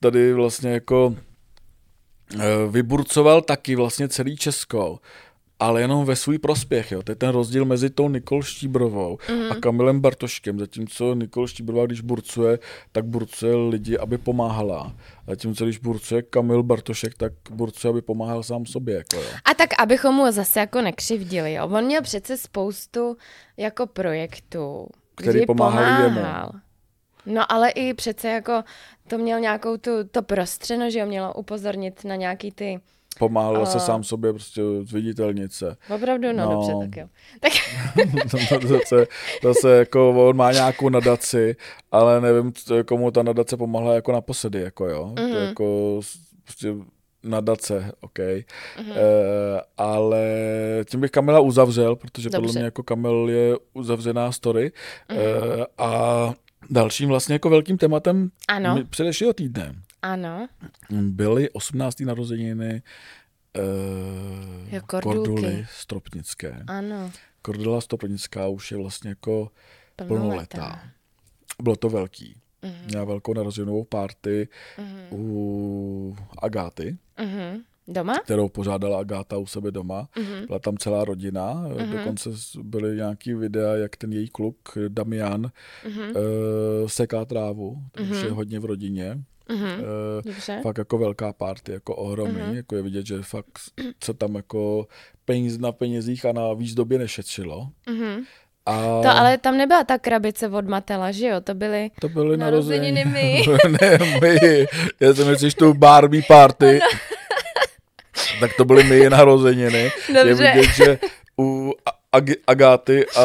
tady 0.00 0.32
vlastně 0.32 0.70
jako 0.70 1.14
eh, 2.34 2.38
vyburcoval 2.70 3.42
taky 3.42 3.76
vlastně 3.76 4.08
celý 4.08 4.36
Česko 4.36 4.98
ale 5.62 5.80
jenom 5.80 6.04
ve 6.04 6.16
svůj 6.16 6.38
prospěch. 6.38 6.92
Jo. 6.92 7.02
To 7.02 7.12
je 7.12 7.16
ten 7.16 7.30
rozdíl 7.30 7.64
mezi 7.64 7.90
tou 7.90 8.08
Nikol 8.08 8.42
Štíbrovou 8.42 9.18
mm. 9.30 9.52
a 9.52 9.54
Kamilem 9.54 10.00
Bartoškem. 10.00 10.58
Zatímco 10.58 11.14
Nikol 11.14 11.46
Štíbrová, 11.46 11.86
když 11.86 12.00
burcuje, 12.00 12.58
tak 12.92 13.04
burcuje 13.04 13.54
lidi, 13.56 13.98
aby 13.98 14.18
pomáhala. 14.18 14.92
Zatímco 15.28 15.64
když 15.64 15.78
burcuje 15.78 16.22
Kamil 16.22 16.62
Bartošek, 16.62 17.14
tak 17.14 17.32
burcuje, 17.50 17.90
aby 17.90 18.02
pomáhal 18.02 18.42
sám 18.42 18.66
sobě. 18.66 18.94
Jako, 18.94 19.16
jo. 19.16 19.28
A 19.44 19.54
tak, 19.54 19.70
abychom 19.78 20.14
mu 20.14 20.32
zase 20.32 20.60
jako 20.60 20.80
nekřivdili. 20.80 21.52
Jo. 21.52 21.68
On 21.68 21.84
měl 21.84 22.02
přece 22.02 22.36
spoustu 22.36 23.16
jako 23.56 23.86
projektů, 23.86 24.86
Který 25.14 25.46
pomáhal 25.46 26.02
jemu. 26.02 26.20
No 27.26 27.52
ale 27.52 27.70
i 27.70 27.94
přece 27.94 28.28
jako 28.28 28.64
to 29.08 29.18
měl 29.18 29.40
nějakou 29.40 29.76
tu, 29.76 29.90
to 30.10 30.22
prostřeno, 30.22 30.90
že 30.90 30.98
jo, 30.98 31.06
mělo 31.06 31.34
upozornit 31.34 32.04
na 32.04 32.16
nějaký 32.16 32.52
ty, 32.52 32.80
Pomáhal 33.18 33.62
A- 33.62 33.66
se 33.66 33.80
sám 33.80 34.04
sobě 34.04 34.32
prostě 34.32 34.62
zviditelnit 34.82 35.52
se. 35.52 35.76
opravdu, 35.94 36.28
no, 36.32 36.44
No. 36.44 36.44
no. 36.44 36.54
dobře, 36.54 36.72
tak 36.80 36.96
jo. 36.96 37.06
Tak 37.40 37.52
to, 38.30 38.58
to, 38.60 38.66
zase, 38.68 39.06
zase 39.42 39.70
jako 39.76 40.28
on 40.28 40.36
má 40.36 40.52
nějakou 40.52 40.88
nadaci, 40.88 41.56
ale 41.92 42.20
nevím, 42.20 42.52
komu 42.86 43.10
ta 43.10 43.22
nadace 43.22 43.56
pomohla 43.56 43.94
jako 43.94 44.12
naposledy, 44.12 44.60
jako 44.60 44.86
jo. 44.88 45.04
Mm-hmm. 45.14 45.14
To 45.32 45.38
Mhm. 45.38 45.46
jako 45.48 46.00
prostě 46.44 46.74
nadace, 47.24 47.92
OK. 48.00 48.18
Mhm. 48.18 48.36
Mm-hmm. 48.78 48.92
E, 48.96 49.60
ale 49.78 50.24
tím 50.90 51.00
bych 51.00 51.10
Kamila 51.10 51.40
uzavřel, 51.40 51.96
protože 51.96 52.30
Dobře. 52.30 52.38
podle 52.46 52.52
mě 52.52 52.64
jako 52.64 52.82
Kamil 52.82 53.28
je 53.30 53.56
uzavřená 53.74 54.32
story. 54.32 54.72
Mhm. 55.08 55.18
Mm-hmm. 55.20 55.62
E, 55.62 55.66
a 55.78 56.34
dalším 56.70 57.08
vlastně 57.08 57.32
jako 57.34 57.50
velkým 57.50 57.78
tématem 57.78 58.30
ano, 58.48 58.78
předešlého 58.90 59.32
týdne 59.32 59.74
ano. 60.02 60.48
byly 60.90 61.50
18. 61.50 62.00
narozeniny 62.00 62.82
e, 63.56 63.62
Jo. 64.76 64.80
Korduly 64.86 65.66
Stropnické. 65.70 66.62
Ano, 66.66 67.10
Kordela 67.42 67.80
Stopnická 67.80 68.48
už 68.48 68.70
je 68.70 68.76
vlastně 68.78 69.08
jako 69.10 69.50
plnoletá. 69.96 70.16
plnoletá. 70.58 70.82
Bylo 71.62 71.76
to 71.76 71.88
velký. 71.88 72.36
Mhm. 72.62 72.74
Měla 72.86 73.04
velkou 73.04 73.34
narozeninovou 73.34 73.84
party 73.84 74.48
Mhm. 74.78 74.98
u 75.10 76.16
Agáty, 76.42 76.96
Mhm. 77.20 77.62
Doma? 77.88 78.18
kterou 78.18 78.48
pořádala 78.48 78.98
Agáta 79.00 79.38
u 79.38 79.46
sebe 79.46 79.70
doma. 79.70 80.08
Mhm. 80.18 80.46
Byla 80.46 80.58
tam 80.58 80.76
celá 80.78 81.04
rodina, 81.04 81.54
Mhm. 81.54 81.90
dokonce 81.92 82.30
byly 82.62 82.96
nějaký 82.96 83.34
videa, 83.34 83.74
jak 83.74 83.96
ten 83.96 84.12
její 84.12 84.28
kluk 84.28 84.56
Damian 84.88 85.50
Mhm. 85.88 86.02
eh, 86.02 86.88
seká 86.88 87.24
trávu, 87.24 87.82
takže 87.92 88.14
Mhm. 88.14 88.24
je 88.24 88.30
hodně 88.30 88.60
v 88.60 88.64
rodině. 88.64 89.22
Mhm. 89.52 89.68
Eh, 89.68 90.22
Dobře. 90.24 90.60
fakt 90.62 90.78
jako 90.78 90.98
velká 90.98 91.32
party, 91.32 91.72
jako 91.72 91.96
ohromný, 91.96 92.40
Mhm. 92.42 92.56
jako 92.56 92.76
je 92.76 92.82
vidět, 92.82 93.06
že 93.06 93.22
fakt 93.22 93.58
se 94.04 94.14
tam 94.14 94.34
jako 94.34 94.86
peníz 95.24 95.58
na 95.58 95.72
penězích 95.72 96.24
a 96.24 96.32
na 96.32 96.52
výzdobě 96.54 96.98
nešetřilo. 96.98 97.68
Mhm. 97.88 98.22
A 98.66 98.72
To 99.02 99.08
ale 99.10 99.38
tam 99.38 99.56
nebyla 99.56 99.84
ta 99.84 99.98
krabice 99.98 100.48
od 100.48 100.68
Matela, 100.68 101.12
že 101.12 101.26
jo? 101.26 101.40
To 101.40 101.54
byly 101.54 101.90
To 102.00 102.08
byly 102.08 102.36
narozeniny 102.36 103.04
my. 103.04 103.42
ne, 103.80 103.98
my. 104.20 104.66
Já 105.00 105.14
jsem 105.14 105.28
myslíš 105.28 105.54
tu 105.54 105.74
Barbie 105.74 106.22
party. 106.28 106.80
tak 108.40 108.50
to 108.56 108.64
byly 108.64 108.84
my 108.84 109.10
narozeniny. 109.10 109.90
Je 110.08 110.24
Dobře. 110.24 110.52
vidět, 110.54 110.70
že 110.74 110.98
u 111.40 111.72
Ag- 112.12 112.36
Agáty 112.46 113.06
a 113.06 113.22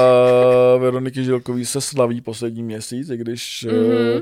Veroniky 0.78 1.24
Žilkový 1.24 1.66
se 1.66 1.82
slaví 1.82 2.22
poslední 2.22 2.64
měsíc, 2.64 3.10
i 3.10 3.18
když... 3.18 3.66
Mhm. 3.70 4.22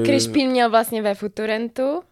eh, 0.00 0.04
Krišpín 0.04 0.50
měl 0.50 0.70
vlastně 0.70 1.02
ve 1.02 1.14
Futurentu 1.14 2.02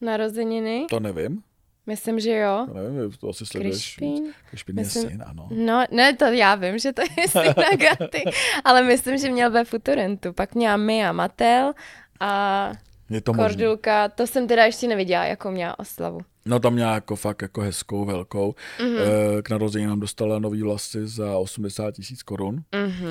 narozeniny. 0.00 0.86
To 0.90 1.00
nevím. 1.00 1.42
Myslím, 1.86 2.20
že 2.20 2.30
jo. 2.36 2.66
To 2.68 2.74
nevím, 2.74 3.12
to 3.20 3.28
asi 3.28 3.46
sleduješ. 3.46 3.74
Krišpín. 3.74 4.32
Krišpín 4.50 4.78
je 4.78 4.84
Myslím- 4.84 5.10
syn, 5.10 5.24
ano. 5.26 5.48
No, 5.50 5.84
ne, 5.90 6.16
to 6.16 6.24
já 6.24 6.54
vím, 6.54 6.78
že 6.78 6.92
to 6.92 7.02
je 7.02 7.28
syn 7.28 7.40
Agaty, 7.72 8.22
ale 8.64 8.82
myslím, 8.82 9.18
že 9.18 9.30
měl 9.30 9.50
ve 9.50 9.64
Futurentu. 9.64 10.32
Pak 10.32 10.54
měla 10.54 10.76
Mia 10.76 11.12
Matel 11.12 11.72
a 12.20 12.72
Je 13.10 13.20
to. 13.20 13.32
Kordulka, 13.34 14.08
to 14.08 14.26
jsem 14.26 14.48
teda 14.48 14.64
ještě 14.64 14.88
neviděla, 14.88 15.24
jakou 15.24 15.50
měla 15.50 15.78
oslavu. 15.78 16.20
No 16.46 16.60
tam 16.60 16.72
měla 16.72 16.94
jako 16.94 17.16
fakt 17.16 17.42
jako 17.42 17.60
hezkou, 17.60 18.04
velkou. 18.04 18.54
Mhm. 18.80 18.96
Eh, 18.98 19.42
K 19.42 19.50
narození 19.50 19.86
nám 19.86 20.00
dostala 20.00 20.38
nový 20.38 20.62
vlasy 20.62 21.06
za 21.06 21.36
80 21.38 21.90
tisíc 21.90 22.22
korun. 22.22 22.62
Mhm. 22.76 23.06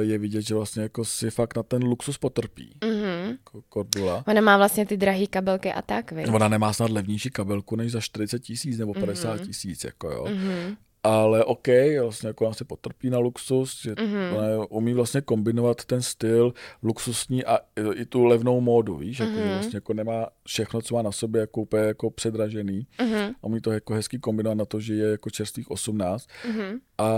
Eh, 0.00 0.04
Je 0.04 0.18
vidět, 0.18 0.42
že 0.42 0.54
vlastně 0.54 0.82
jako 0.82 1.04
si 1.04 1.30
fakt 1.30 1.56
na 1.56 1.62
ten 1.62 1.84
luxus 1.84 2.18
potrpí. 2.18 2.76
Mhm. 2.84 3.36
Ko- 3.52 3.62
Kordula. 3.68 4.24
Ona 4.26 4.40
má 4.40 4.56
vlastně 4.56 4.86
ty 4.86 4.96
drahé 4.96 5.26
kabelky 5.26 5.72
a 5.72 5.82
tak, 5.82 6.12
vy. 6.12 6.24
Ona 6.26 6.48
nemá 6.48 6.72
snad 6.72 6.90
levnější 6.90 7.30
kabelku 7.30 7.76
než 7.76 7.92
za 7.92 8.00
40 8.00 8.38
tisíc 8.38 8.78
nebo 8.78 8.94
50 8.94 9.38
tisíc, 9.40 9.84
jako 9.84 10.10
jo. 10.10 10.26
Mhm. 10.28 10.76
Ale 11.06 11.44
OK, 11.44 11.68
vlastně 12.02 12.26
jako 12.26 12.44
ona 12.44 12.54
si 12.54 12.64
potrpí 12.64 13.10
na 13.10 13.18
luxus, 13.18 13.86
Mhm. 14.00 14.36
ona 14.36 14.46
umí 14.70 14.94
vlastně 14.94 15.20
kombinovat 15.20 15.84
ten 15.84 16.02
styl 16.02 16.54
luxusní 16.82 17.44
a 17.44 17.58
i- 17.94 18.04
tu 18.04 18.24
levnou 18.24 18.60
módu, 18.60 18.96
víš, 18.96 19.18
jako, 19.18 19.32
že 19.32 19.40
Mhm. 19.40 19.50
vlastně 19.52 19.76
jako 19.76 19.94
nemá 19.94 20.26
všechno, 20.48 20.82
co 20.82 20.94
má 20.94 21.02
na 21.02 21.12
sobě, 21.12 21.40
jako 21.40 21.60
úplně 21.60 21.82
jako 21.82 22.10
předražený. 22.10 22.86
Mhm. 23.00 23.16
A 23.42 23.44
umí 23.46 23.60
to 23.60 23.72
jako 23.72 23.94
hezky 23.94 24.18
kombinovat 24.18 24.58
na 24.58 24.64
to, 24.64 24.80
že 24.80 24.94
je 24.94 25.10
jako 25.10 25.30
čerstvých 25.30 25.70
18. 25.70 26.26
Mhm. 26.48 26.78
A 26.98 27.08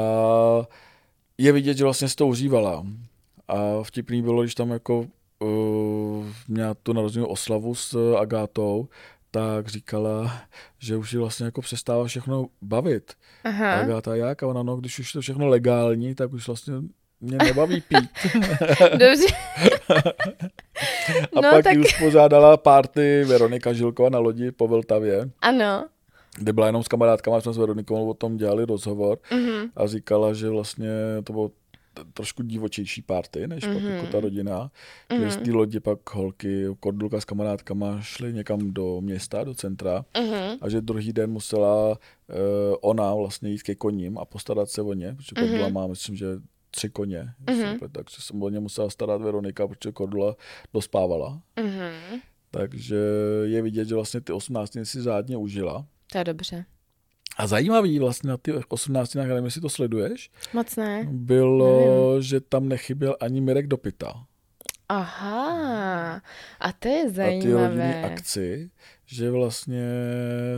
je 1.39 1.53
vidět, 1.53 1.77
že 1.77 1.85
vlastně 1.85 2.09
si 2.09 2.17
to 2.17 2.27
užívala. 2.27 2.87
A 3.49 3.83
vtipný 3.83 4.23
bylo, 4.23 4.43
když 4.43 4.55
tam 4.55 4.71
jako 4.71 5.07
uh, 5.41 6.27
měla 6.49 6.75
tu 6.75 6.93
narozenou 6.93 7.27
oslavu 7.27 7.75
s 7.75 8.15
Agátou, 8.17 8.89
tak 9.41 9.69
říkala, 9.69 10.33
že 10.79 10.97
už 10.97 11.13
ji 11.13 11.19
vlastně 11.19 11.45
jako 11.47 11.61
přestává 11.61 12.05
všechno 12.05 12.47
bavit. 12.63 13.13
A 13.45 13.49
Aha. 13.49 13.73
Agáta 13.75 14.15
jak? 14.17 14.43
A 14.43 14.47
ona, 14.47 14.63
no, 14.63 14.77
když 14.77 14.99
už 14.99 15.15
je 15.15 15.19
to 15.19 15.21
všechno 15.23 15.47
legální, 15.47 16.15
tak 16.15 16.33
už 16.33 16.47
vlastně 16.47 16.75
mě 17.21 17.39
nebaví 17.39 17.81
pít. 17.81 18.11
Dobře. 18.91 19.27
A 21.37 21.41
No, 21.41 21.51
pak 21.51 21.65
tak- 21.65 21.73
ji 21.75 21.81
uspořádala 21.81 22.57
party 22.57 23.25
Veronika 23.25 23.73
Žilková 23.73 24.09
na 24.09 24.19
lodi 24.19 24.53
po 24.53 24.69
Vltavě, 24.69 25.31
Ano. 25.43 25.87
kde 26.39 26.53
byla 26.53 26.67
jenom 26.67 26.83
s 26.83 26.89
kamarádkama, 26.89 27.41
jsme 27.41 27.53
s 27.53 27.57
Veronikou 27.57 28.11
o 28.11 28.15
tom 28.15 28.37
dělali 28.37 28.65
rozhovor 28.65 29.19
Mhm. 29.33 29.71
a 29.77 29.87
říkala, 29.87 30.33
že 30.33 30.49
vlastně 30.49 30.89
to 31.25 31.33
bylo 31.33 31.51
trošku 32.13 32.43
divočejší 32.43 33.03
party, 33.03 33.47
než 33.47 33.65
pak 33.65 33.77
Mhm. 33.77 33.87
jako 33.87 34.07
ta 34.07 34.21
rodina. 34.21 34.71
Že 35.19 35.31
z 35.31 35.37
té 35.37 35.51
lodi 35.53 35.81
pak 35.81 36.15
holky, 36.15 36.65
Kordulka 36.81 37.21
s 37.21 37.25
kamarádkama 37.25 38.01
šly 38.01 38.33
někam 38.33 38.71
do 38.73 39.01
města, 39.01 39.45
do 39.45 39.55
centra 39.55 40.05
Mhm. 40.21 40.59
a 40.61 40.69
že 40.69 40.81
druhý 40.81 41.13
den 41.13 41.31
musela 41.31 41.89
uh, 41.91 41.97
ona 42.81 43.15
vlastně 43.15 43.51
jít 43.51 43.63
ke 43.63 43.75
koním 43.75 44.19
a 44.19 44.25
postarat 44.25 44.71
se 44.71 44.83
o 44.83 44.93
ně, 44.93 45.15
protože 45.15 45.35
Kordula 45.47 45.69
má, 45.69 45.87
myslím, 45.87 46.17
že 46.17 46.27
tři 46.71 46.89
koně, 46.91 47.29
Mhm. 47.51 47.73
super, 47.73 47.91
takže 47.91 48.17
se 48.21 48.35
o 48.41 48.49
ně 48.49 48.61
musela 48.61 48.91
starat 48.91 49.23
Veronika, 49.23 49.67
protože 49.69 49.93
Kordula 49.93 50.37
dospávala. 50.75 51.41
Mhm. 51.63 52.21
Takže 52.51 52.97
je 53.45 53.63
vidět, 53.63 53.89
že 53.89 53.95
vlastně 53.95 54.21
ty 54.21 54.33
18 54.33 54.85
si 54.85 55.03
řádně 55.03 55.37
užila. 55.37 55.87
To 56.13 56.19
je 56.19 56.25
dobře. 56.25 56.65
A 57.37 57.47
zajímavý 57.47 57.99
vlastně 57.99 58.31
na 58.31 58.37
ty 58.37 58.53
18, 58.69 59.15
nevím, 59.15 59.45
jestli 59.45 59.61
to 59.61 59.69
sleduješ, 59.69 60.31
Moc 60.53 60.77
ne. 60.77 61.07
bylo, 61.11 62.21
že 62.23 62.41
tam 62.41 62.69
nechyběl 62.69 63.17
ani 63.21 63.41
Mirek 63.41 63.67
Dopita. 63.67 64.25
Aha. 64.89 66.23
A 66.61 66.73
to 66.79 66.89
je 66.89 67.05
Na 67.05 67.11
ty 67.13 67.21
rodinné 67.23 67.53
zajímavé. 67.53 68.05
akci, 68.05 68.71
že 69.07 69.31
vlastně 69.31 69.83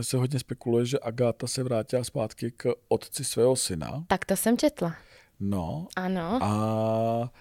se 0.01 0.17
hodně 0.17 0.39
spekuluje, 0.39 0.85
že 0.85 0.99
Agáta 0.99 1.47
se 1.47 1.63
vrátila 1.63 2.03
zpátky 2.03 2.51
k 2.57 2.73
otci 2.87 3.23
svého 3.23 3.55
syna. 3.55 4.03
Tak 4.07 4.25
to 4.25 4.35
jsem 4.35 4.57
četla. 4.57 4.95
No 5.39 5.87
Ano. 5.95 6.39
a 6.41 7.31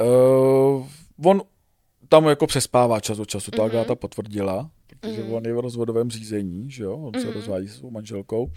uh, 0.00 0.86
on 1.24 1.42
tam 2.08 2.24
jako 2.28 2.46
přespává 2.46 3.00
čas 3.00 3.18
od 3.18 3.28
času, 3.28 3.50
to 3.50 3.62
Mhm. 3.62 3.70
Agáta 3.70 3.94
potvrdila, 3.94 4.70
protože 5.00 5.22
Mhm. 5.22 5.32
on 5.32 5.44
je 5.46 5.54
v 5.54 5.60
rozvodovém 5.60 6.10
řízení, 6.10 6.70
že 6.70 6.84
jo, 6.84 6.96
on 6.96 7.20
se 7.20 7.26
Mhm. 7.26 7.34
rozvádí 7.34 7.68
s 7.68 7.76
svou 7.76 7.90
manželkou. 7.90 8.50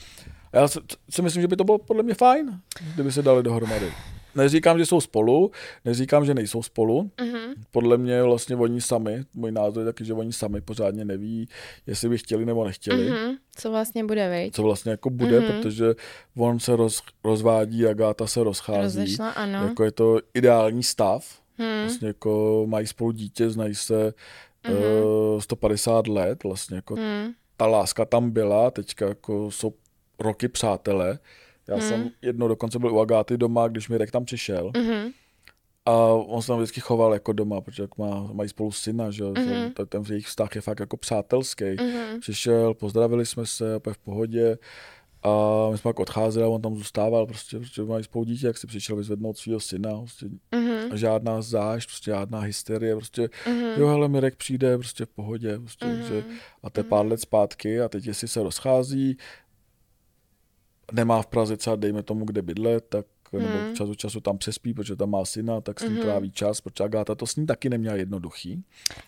A 0.53 0.57
já 0.57 0.67
si, 0.67 0.79
si 1.09 1.21
myslím, 1.21 1.41
že 1.41 1.47
by 1.47 1.55
to 1.55 1.63
bylo 1.63 1.77
podle 1.77 2.03
mě 2.03 2.13
fajn, 2.13 2.59
kdyby 2.93 3.11
se 3.11 3.21
dali 3.21 3.43
dohromady. 3.43 3.91
Neříkám, 4.35 4.79
že 4.79 4.85
jsou 4.85 5.01
spolu, 5.01 5.51
neříkám, 5.85 6.25
že 6.25 6.33
nejsou 6.33 6.63
spolu. 6.63 7.11
Mhm. 7.21 7.53
Podle 7.71 7.97
mě 7.97 8.23
vlastně 8.23 8.55
oni 8.55 8.81
sami, 8.81 9.23
můj 9.33 9.51
názor 9.51 9.79
je 9.81 9.85
taky, 9.85 10.05
že 10.05 10.13
oni 10.13 10.33
sami 10.33 10.61
pořádně 10.61 11.05
neví, 11.05 11.47
jestli 11.87 12.09
by 12.09 12.17
chtěli 12.17 12.45
nebo 12.45 12.65
nechtěli. 12.65 13.09
Mhm. 13.09 13.35
Co 13.55 13.71
vlastně 13.71 14.03
bude, 14.03 14.29
vejď? 14.29 14.55
Co 14.55 14.63
vlastně 14.63 14.91
jako 14.91 15.09
bude, 15.09 15.39
Mhm. 15.39 15.47
protože 15.51 15.85
on 16.37 16.59
se 16.59 16.75
roz, 16.75 17.01
rozvádí, 17.23 17.87
Agáta 17.87 18.27
se 18.27 18.43
rozchází. 18.43 18.99
Rozešla, 18.99 19.29
ano. 19.29 19.63
Jako 19.67 19.83
je 19.83 19.91
to 19.91 20.19
ideální 20.33 20.83
stav. 20.83 21.41
Hmm. 21.57 21.81
Vlastně 21.81 22.07
jako 22.07 22.63
mají 22.69 22.87
spolu 22.87 23.11
dítě, 23.11 23.49
znají 23.49 23.75
se 23.75 24.13
Mhm. 24.67 24.77
uh, 25.35 25.39
150 25.41 26.07
let. 26.07 26.43
Vlastně 26.43 26.75
jako 26.75 26.95
Hmm. 26.95 27.31
ta 27.57 27.67
láska 27.67 28.05
tam 28.05 28.31
byla, 28.31 28.71
teďka 28.71 29.07
jako 29.07 29.51
jsou 29.51 29.73
roky 30.19 30.47
přátelé. 30.47 31.19
Já 31.67 31.75
Hmm. 31.75 31.87
jsem 31.89 32.09
jednou 32.21 32.47
dokonce 32.47 32.79
byl 32.79 32.93
u 32.93 32.99
Agáty 32.99 33.37
doma, 33.37 33.67
když 33.67 33.89
Mirek 33.89 34.11
tam 34.11 34.25
přišel. 34.25 34.71
Mhm. 34.77 35.09
A 35.85 35.91
on 36.07 36.41
se 36.41 36.47
tam 36.47 36.57
vždycky 36.57 36.81
choval 36.81 37.13
jako 37.13 37.33
doma, 37.33 37.61
protože 37.61 37.83
jak 37.83 37.97
má, 37.97 38.29
mají 38.33 38.49
spolu 38.49 38.71
syna, 38.71 39.11
že 39.11 39.23
Mhm. 39.23 39.71
ten, 39.73 39.87
ten 39.87 40.03
jejich 40.09 40.27
vztah 40.27 40.55
je 40.55 40.61
fakt 40.61 40.79
jako 40.79 40.97
přátelský. 40.97 41.65
Mhm. 41.79 42.19
Přišel, 42.19 42.73
pozdravili 42.73 43.25
jsme 43.25 43.45
se, 43.45 43.75
úplně 43.77 43.93
v 43.93 43.97
pohodě. 43.97 44.57
A 45.23 45.29
my 45.71 45.77
jsme 45.77 45.83
pak 45.89 45.99
odcházeli 45.99 46.45
a 46.45 46.49
on 46.49 46.61
tam 46.61 46.75
zůstával, 46.75 47.25
prostě, 47.25 47.57
prostě 47.57 47.81
mají 47.81 48.03
spolu 48.03 48.25
dítě, 48.25 48.47
jak 48.47 48.57
si 48.57 48.67
přišel 48.67 48.95
vyzvednout 48.95 49.37
svého 49.37 49.59
syna, 49.59 49.97
prostě 49.99 50.25
Mhm. 50.55 50.97
žádná 50.97 51.41
zášť, 51.41 51.89
prostě 51.89 52.11
žádná 52.11 52.39
hysterie, 52.39 52.95
prostě 52.95 53.29
Mhm. 53.47 53.63
jo, 53.77 53.87
hele, 53.87 54.07
Mirek 54.07 54.35
přijde, 54.35 54.77
prostě 54.77 55.05
v 55.05 55.09
pohodě, 55.09 55.59
prostě, 55.59 55.85
Mhm. 55.85 56.03
že, 56.03 56.23
a 56.63 56.69
to 56.69 56.79
je 56.79 56.83
pár 56.83 57.05
let 57.05 57.21
zpátky 57.21 57.81
a 57.81 57.89
teď 57.89 58.05
jestli 58.07 58.27
se 58.27 58.43
rozchází, 58.43 59.17
nemá 60.91 61.21
v 61.21 61.27
Praze 61.27 61.57
třeba, 61.57 61.75
dejme 61.75 62.03
tomu, 62.03 62.25
kde 62.25 62.41
bydlet, 62.41 62.85
tak 62.89 63.05
nebo 63.39 63.51
Mhm. 63.65 63.75
čas 63.75 63.89
od 63.89 63.95
času 63.97 64.19
tam 64.19 64.37
přespí, 64.37 64.73
protože 64.73 64.95
tam 64.95 65.09
má 65.09 65.25
syna, 65.25 65.61
tak 65.61 65.79
s 65.79 65.83
ním 65.83 65.91
Mhm. 65.93 66.01
tráví 66.01 66.31
čas, 66.31 66.61
protože 66.61 66.83
Agáta 66.83 67.15
to 67.15 67.27
s 67.27 67.35
ním 67.35 67.45
taky 67.45 67.69
neměla 67.69 67.95
jednoduchý. 67.95 68.63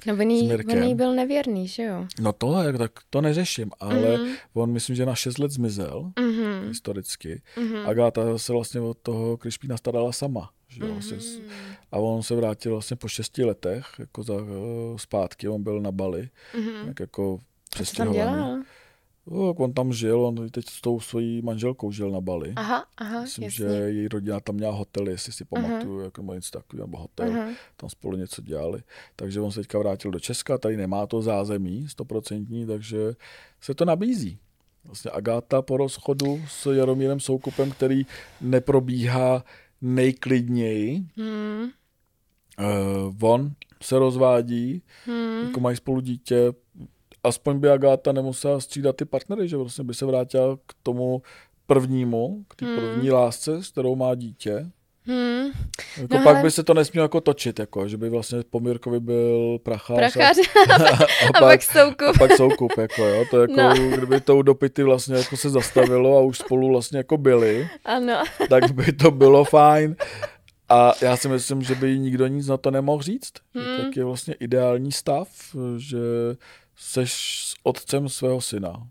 No 0.07 0.13
on 0.13 0.31
jí, 0.31 0.47
Mirkem. 0.47 0.77
on 0.77 0.83
jí 0.87 0.95
byl 0.95 1.15
nevěrný, 1.15 1.67
že 1.67 1.83
jo? 1.83 2.07
No 2.21 2.33
to, 2.33 2.55
tak 2.77 2.91
to 3.09 3.21
neřeším, 3.21 3.71
ale 3.79 4.17
Mhm. 4.17 4.33
on 4.53 4.71
myslím, 4.71 4.95
že 4.95 5.05
na 5.05 5.15
6 5.15 5.37
let 5.39 5.51
zmizel, 5.51 6.11
Mhm. 6.19 6.67
historicky. 6.67 7.41
Mhm. 7.59 7.75
Agáta 7.85 8.37
se 8.37 8.53
vlastně 8.53 8.81
od 8.81 8.97
toho 8.97 9.37
Krišpína 9.37 9.77
starala 9.77 10.11
sama. 10.11 10.49
Že 10.69 10.81
jo, 10.83 10.87
vlastně 10.93 11.17
Mhm. 11.17 11.45
a 11.91 11.97
on 11.97 12.23
se 12.23 12.35
vrátil 12.35 12.71
vlastně 12.71 12.97
po 12.97 13.07
šesti 13.07 13.43
letech 13.43 13.85
jako 13.99 14.23
za, 14.23 14.33
eh, 14.33 14.97
zpátky, 14.99 15.47
on 15.47 15.63
byl 15.63 15.81
na 15.81 15.91
Bali, 15.91 16.29
Mhm. 16.59 16.87
tak 16.87 16.99
jako 16.99 17.39
přestěhovaný. 17.69 18.63
No, 19.27 19.49
on 19.53 19.73
tam 19.73 19.93
žil, 19.93 20.19
on 20.25 20.49
teď 20.49 20.65
s 20.69 20.81
tou 20.81 20.99
svojí 20.99 21.41
manželkou 21.41 21.91
žil 21.91 22.11
na 22.11 22.21
Bali. 22.21 22.53
Aha, 22.55 22.85
aha, 22.97 23.21
Myslím, 23.21 23.43
jasně. 23.43 23.57
že 23.57 23.65
její 23.73 24.07
rodina 24.07 24.39
tam 24.39 24.55
měla 24.55 24.73
hotel, 24.73 25.07
jestli 25.09 25.33
si 25.33 25.45
pamatuju, 25.45 25.99
jako 25.99 26.21
nebo 26.21 26.33
něco 26.33 26.51
takového, 26.51 26.87
nebo 26.87 26.97
hotel. 26.97 27.31
Aha. 27.31 27.49
Tam 27.77 27.89
spolu 27.89 28.17
něco 28.17 28.41
dělali. 28.41 28.83
Takže 29.15 29.41
on 29.41 29.51
se 29.51 29.59
teďka 29.59 29.79
vrátil 29.79 30.11
do 30.11 30.19
Česka, 30.19 30.57
tady 30.57 30.77
nemá 30.77 31.07
to 31.07 31.21
zázemí 31.21 31.87
stoprocentní, 31.87 32.65
takže 32.65 32.97
se 33.61 33.73
to 33.73 33.85
nabízí. 33.85 34.39
Vlastně 34.85 35.11
Agáta 35.11 35.61
po 35.61 35.77
rozchodu 35.77 36.41
s 36.47 36.73
Jaromírem 36.75 37.19
Soukupem, 37.19 37.71
který 37.71 38.05
neprobíhá 38.41 39.43
nejklidněji. 39.81 41.03
Hmm. 41.17 41.69
Uh, 42.59 43.29
on 43.31 43.51
se 43.81 43.99
rozvádí, 43.99 44.81
Hmm. 45.05 45.47
jako 45.47 45.59
mají 45.59 45.77
spolu 45.77 46.01
dítě, 46.01 46.53
aspoň 47.23 47.59
by 47.59 47.69
Agáta 47.69 48.11
nemusela 48.11 48.59
střídat 48.59 48.95
ty 48.95 49.05
partnery, 49.05 49.47
že 49.47 49.57
vlastně 49.57 49.83
by 49.83 49.93
se 49.93 50.05
vrátila 50.05 50.55
k 50.65 50.73
tomu 50.83 51.21
prvnímu, 51.67 52.43
k 52.47 52.55
té 52.55 52.65
Hmm. 52.65 52.75
první 52.75 53.11
lásce, 53.11 53.63
s 53.63 53.71
kterou 53.71 53.95
má 53.95 54.15
dítě. 54.15 54.65
Hmm. 55.05 55.45
Jako 55.97 56.17
No 56.17 56.23
pak 56.23 56.35
hele- 56.35 56.41
by 56.43 56.51
se 56.51 56.63
to 56.63 56.73
nesmělo 56.73 57.05
jako 57.05 57.21
točit, 57.21 57.59
jako, 57.59 57.87
že 57.87 57.97
by 57.97 58.09
vlastně 58.09 58.39
po 58.49 58.59
Mirkovi 58.59 58.99
byl 58.99 59.59
prachář, 59.63 59.97
Prachař 60.13 60.37
a, 60.69 60.73
a, 60.75 61.03
a 61.35 61.39
pak 61.39 61.63
soukup. 61.63 62.07
a 62.07 62.13
pak 62.19 62.31
soukup, 62.37 62.71
jako 62.77 63.03
jo, 63.05 63.25
to 63.31 63.41
jako, 63.41 63.53
No. 63.53 63.73
kdyby 63.97 64.21
to 64.21 64.37
u 64.37 64.41
dopity 64.41 64.83
vlastně 64.83 65.15
jako 65.15 65.37
se 65.37 65.49
zastavilo 65.49 66.17
a 66.17 66.21
už 66.21 66.37
spolu 66.37 66.67
vlastně 66.69 66.97
jako 66.97 67.17
byli, 67.17 67.67
Ano. 67.85 68.23
tak 68.49 68.71
by 68.71 68.91
to 68.93 69.11
bylo 69.11 69.43
fajn. 69.45 69.95
A 70.69 70.93
já 71.01 71.17
si 71.17 71.27
myslím, 71.29 71.61
že 71.61 71.75
by 71.75 71.99
nikdo 71.99 72.27
nic 72.27 72.47
na 72.47 72.57
to 72.57 72.71
nemohl 72.71 73.03
říct. 73.03 73.31
Hmm. 73.55 73.77
tak 73.77 73.97
je 73.97 74.03
vlastně 74.05 74.33
ideální 74.39 74.91
stav, 74.91 75.27
že 75.77 75.97
seš 76.75 77.13
s 77.45 77.53
otcem 77.63 78.09
svého 78.09 78.41
syna. 78.41 78.87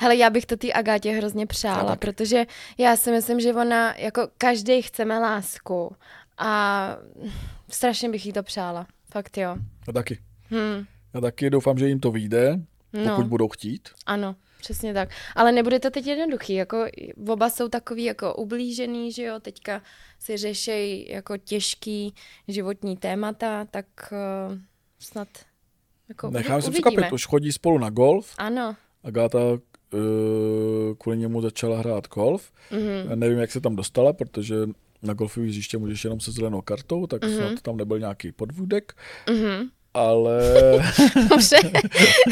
Hele, 0.00 0.16
já 0.16 0.30
bych 0.30 0.46
to 0.46 0.56
té 0.56 0.72
Agátě 0.72 1.10
hrozně 1.12 1.46
přála, 1.46 1.96
protože 1.96 2.44
já 2.78 2.96
si 2.96 3.10
myslím, 3.10 3.40
že 3.40 3.54
ona, 3.54 3.94
jako 3.96 4.28
každý 4.38 4.82
chceme 4.82 5.18
lásku 5.18 5.96
a 6.38 6.96
strašně 7.68 8.08
bych 8.08 8.26
jí 8.26 8.32
to 8.32 8.42
přála. 8.42 8.86
Fakt 9.10 9.36
jo. 9.38 9.56
Já 9.86 9.92
taky. 9.92 10.18
Hm. 10.50 10.84
Já 11.14 11.20
taky 11.20 11.50
doufám, 11.50 11.78
že 11.78 11.88
jim 11.88 12.00
to 12.00 12.10
vyjde, 12.10 12.60
pokud 12.90 13.04
No, 13.22 13.24
budou 13.28 13.48
chtít. 13.48 13.88
ano, 14.06 14.36
přesně 14.60 14.94
tak. 14.94 15.08
Ale 15.36 15.52
nebude 15.52 15.80
to 15.80 15.90
teď 15.90 16.06
jednoduchý, 16.06 16.54
jako 16.54 16.86
oba 17.28 17.50
jsou 17.50 17.68
takový 17.68 18.04
jako 18.04 18.34
ublížený, 18.34 19.12
že 19.12 19.22
jo, 19.22 19.40
teďka 19.40 19.82
si 20.18 20.36
řešejí 20.36 21.10
jako 21.10 21.36
těžký 21.36 22.14
životní 22.48 22.96
témata, 22.96 23.64
tak 23.64 23.86
uh, 24.12 24.58
snad 24.98 25.28
jako 26.12 26.30
Nechám 26.30 26.62
si 26.62 26.68
uvidíme. 26.68 26.90
překvapit, 26.90 27.12
už 27.12 27.26
chodí 27.26 27.52
spolu 27.52 27.78
na 27.78 27.90
golf. 27.90 28.34
Ano. 28.38 28.76
Agáta 29.04 29.38
uh, 29.38 29.58
kvůli 30.98 31.18
němu 31.18 31.40
začala 31.40 31.78
hrát 31.78 32.08
golf. 32.08 32.50
Mhm. 32.70 33.10
Já 33.10 33.14
nevím, 33.16 33.38
jak 33.38 33.52
se 33.52 33.60
tam 33.60 33.76
dostala, 33.76 34.12
protože 34.12 34.54
na 35.02 35.14
golfový 35.14 35.48
hřiště 35.48 35.78
můžeš 35.78 36.04
jenom 36.04 36.20
se 36.20 36.32
zelenou 36.32 36.60
kartou, 36.60 37.06
tak 37.06 37.24
Mhm. 37.24 37.34
snad 37.36 37.62
tam 37.62 37.76
nebyl 37.76 37.98
nějaký 37.98 38.32
podvůdek, 38.32 38.92
Mhm. 39.30 39.68
ale 39.94 40.40
Dobře. 41.30 41.56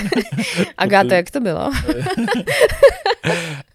Agáto, 0.79 1.15
jak 1.15 1.31
to 1.31 1.41
bylo? 1.41 1.71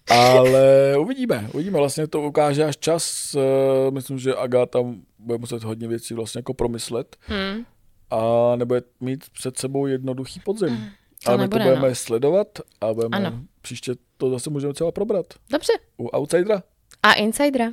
Ale 0.09 0.95
uvidíme, 0.97 1.49
uvidíme, 1.53 1.77
vlastně 1.79 2.07
to 2.07 2.21
ukáže 2.21 2.63
až 2.63 2.77
čas, 2.77 3.35
eh, 3.35 3.91
myslím, 3.91 4.19
že 4.19 4.35
Agáta 4.35 4.79
bude 5.19 5.37
muset 5.37 5.63
hodně 5.63 5.87
věcí 5.87 6.13
vlastně 6.13 6.39
jako 6.39 6.53
promyslet 6.53 7.15
Hm. 7.29 7.63
A 8.09 8.55
nebude 8.55 8.81
mít 9.01 9.29
před 9.29 9.57
sebou 9.57 9.85
jednoduchý 9.87 10.39
podzim. 10.39 10.89
To 11.23 11.29
Ale 11.29 11.37
my 11.37 11.41
nebude, 11.43 11.63
to 11.63 11.69
budeme 11.69 11.89
no. 11.89 11.95
sledovat 11.95 12.47
a 12.81 12.93
budeme, 12.93 13.17
Ano. 13.17 13.39
příště 13.61 13.93
to 14.17 14.29
zase 14.29 14.49
můžeme 14.49 14.73
třeba 14.73 14.91
probrat 14.91 15.25
Dobře. 15.49 15.73
u 15.97 16.07
Outsidera. 16.07 16.63
A 17.03 17.13
Insidera. 17.13 17.71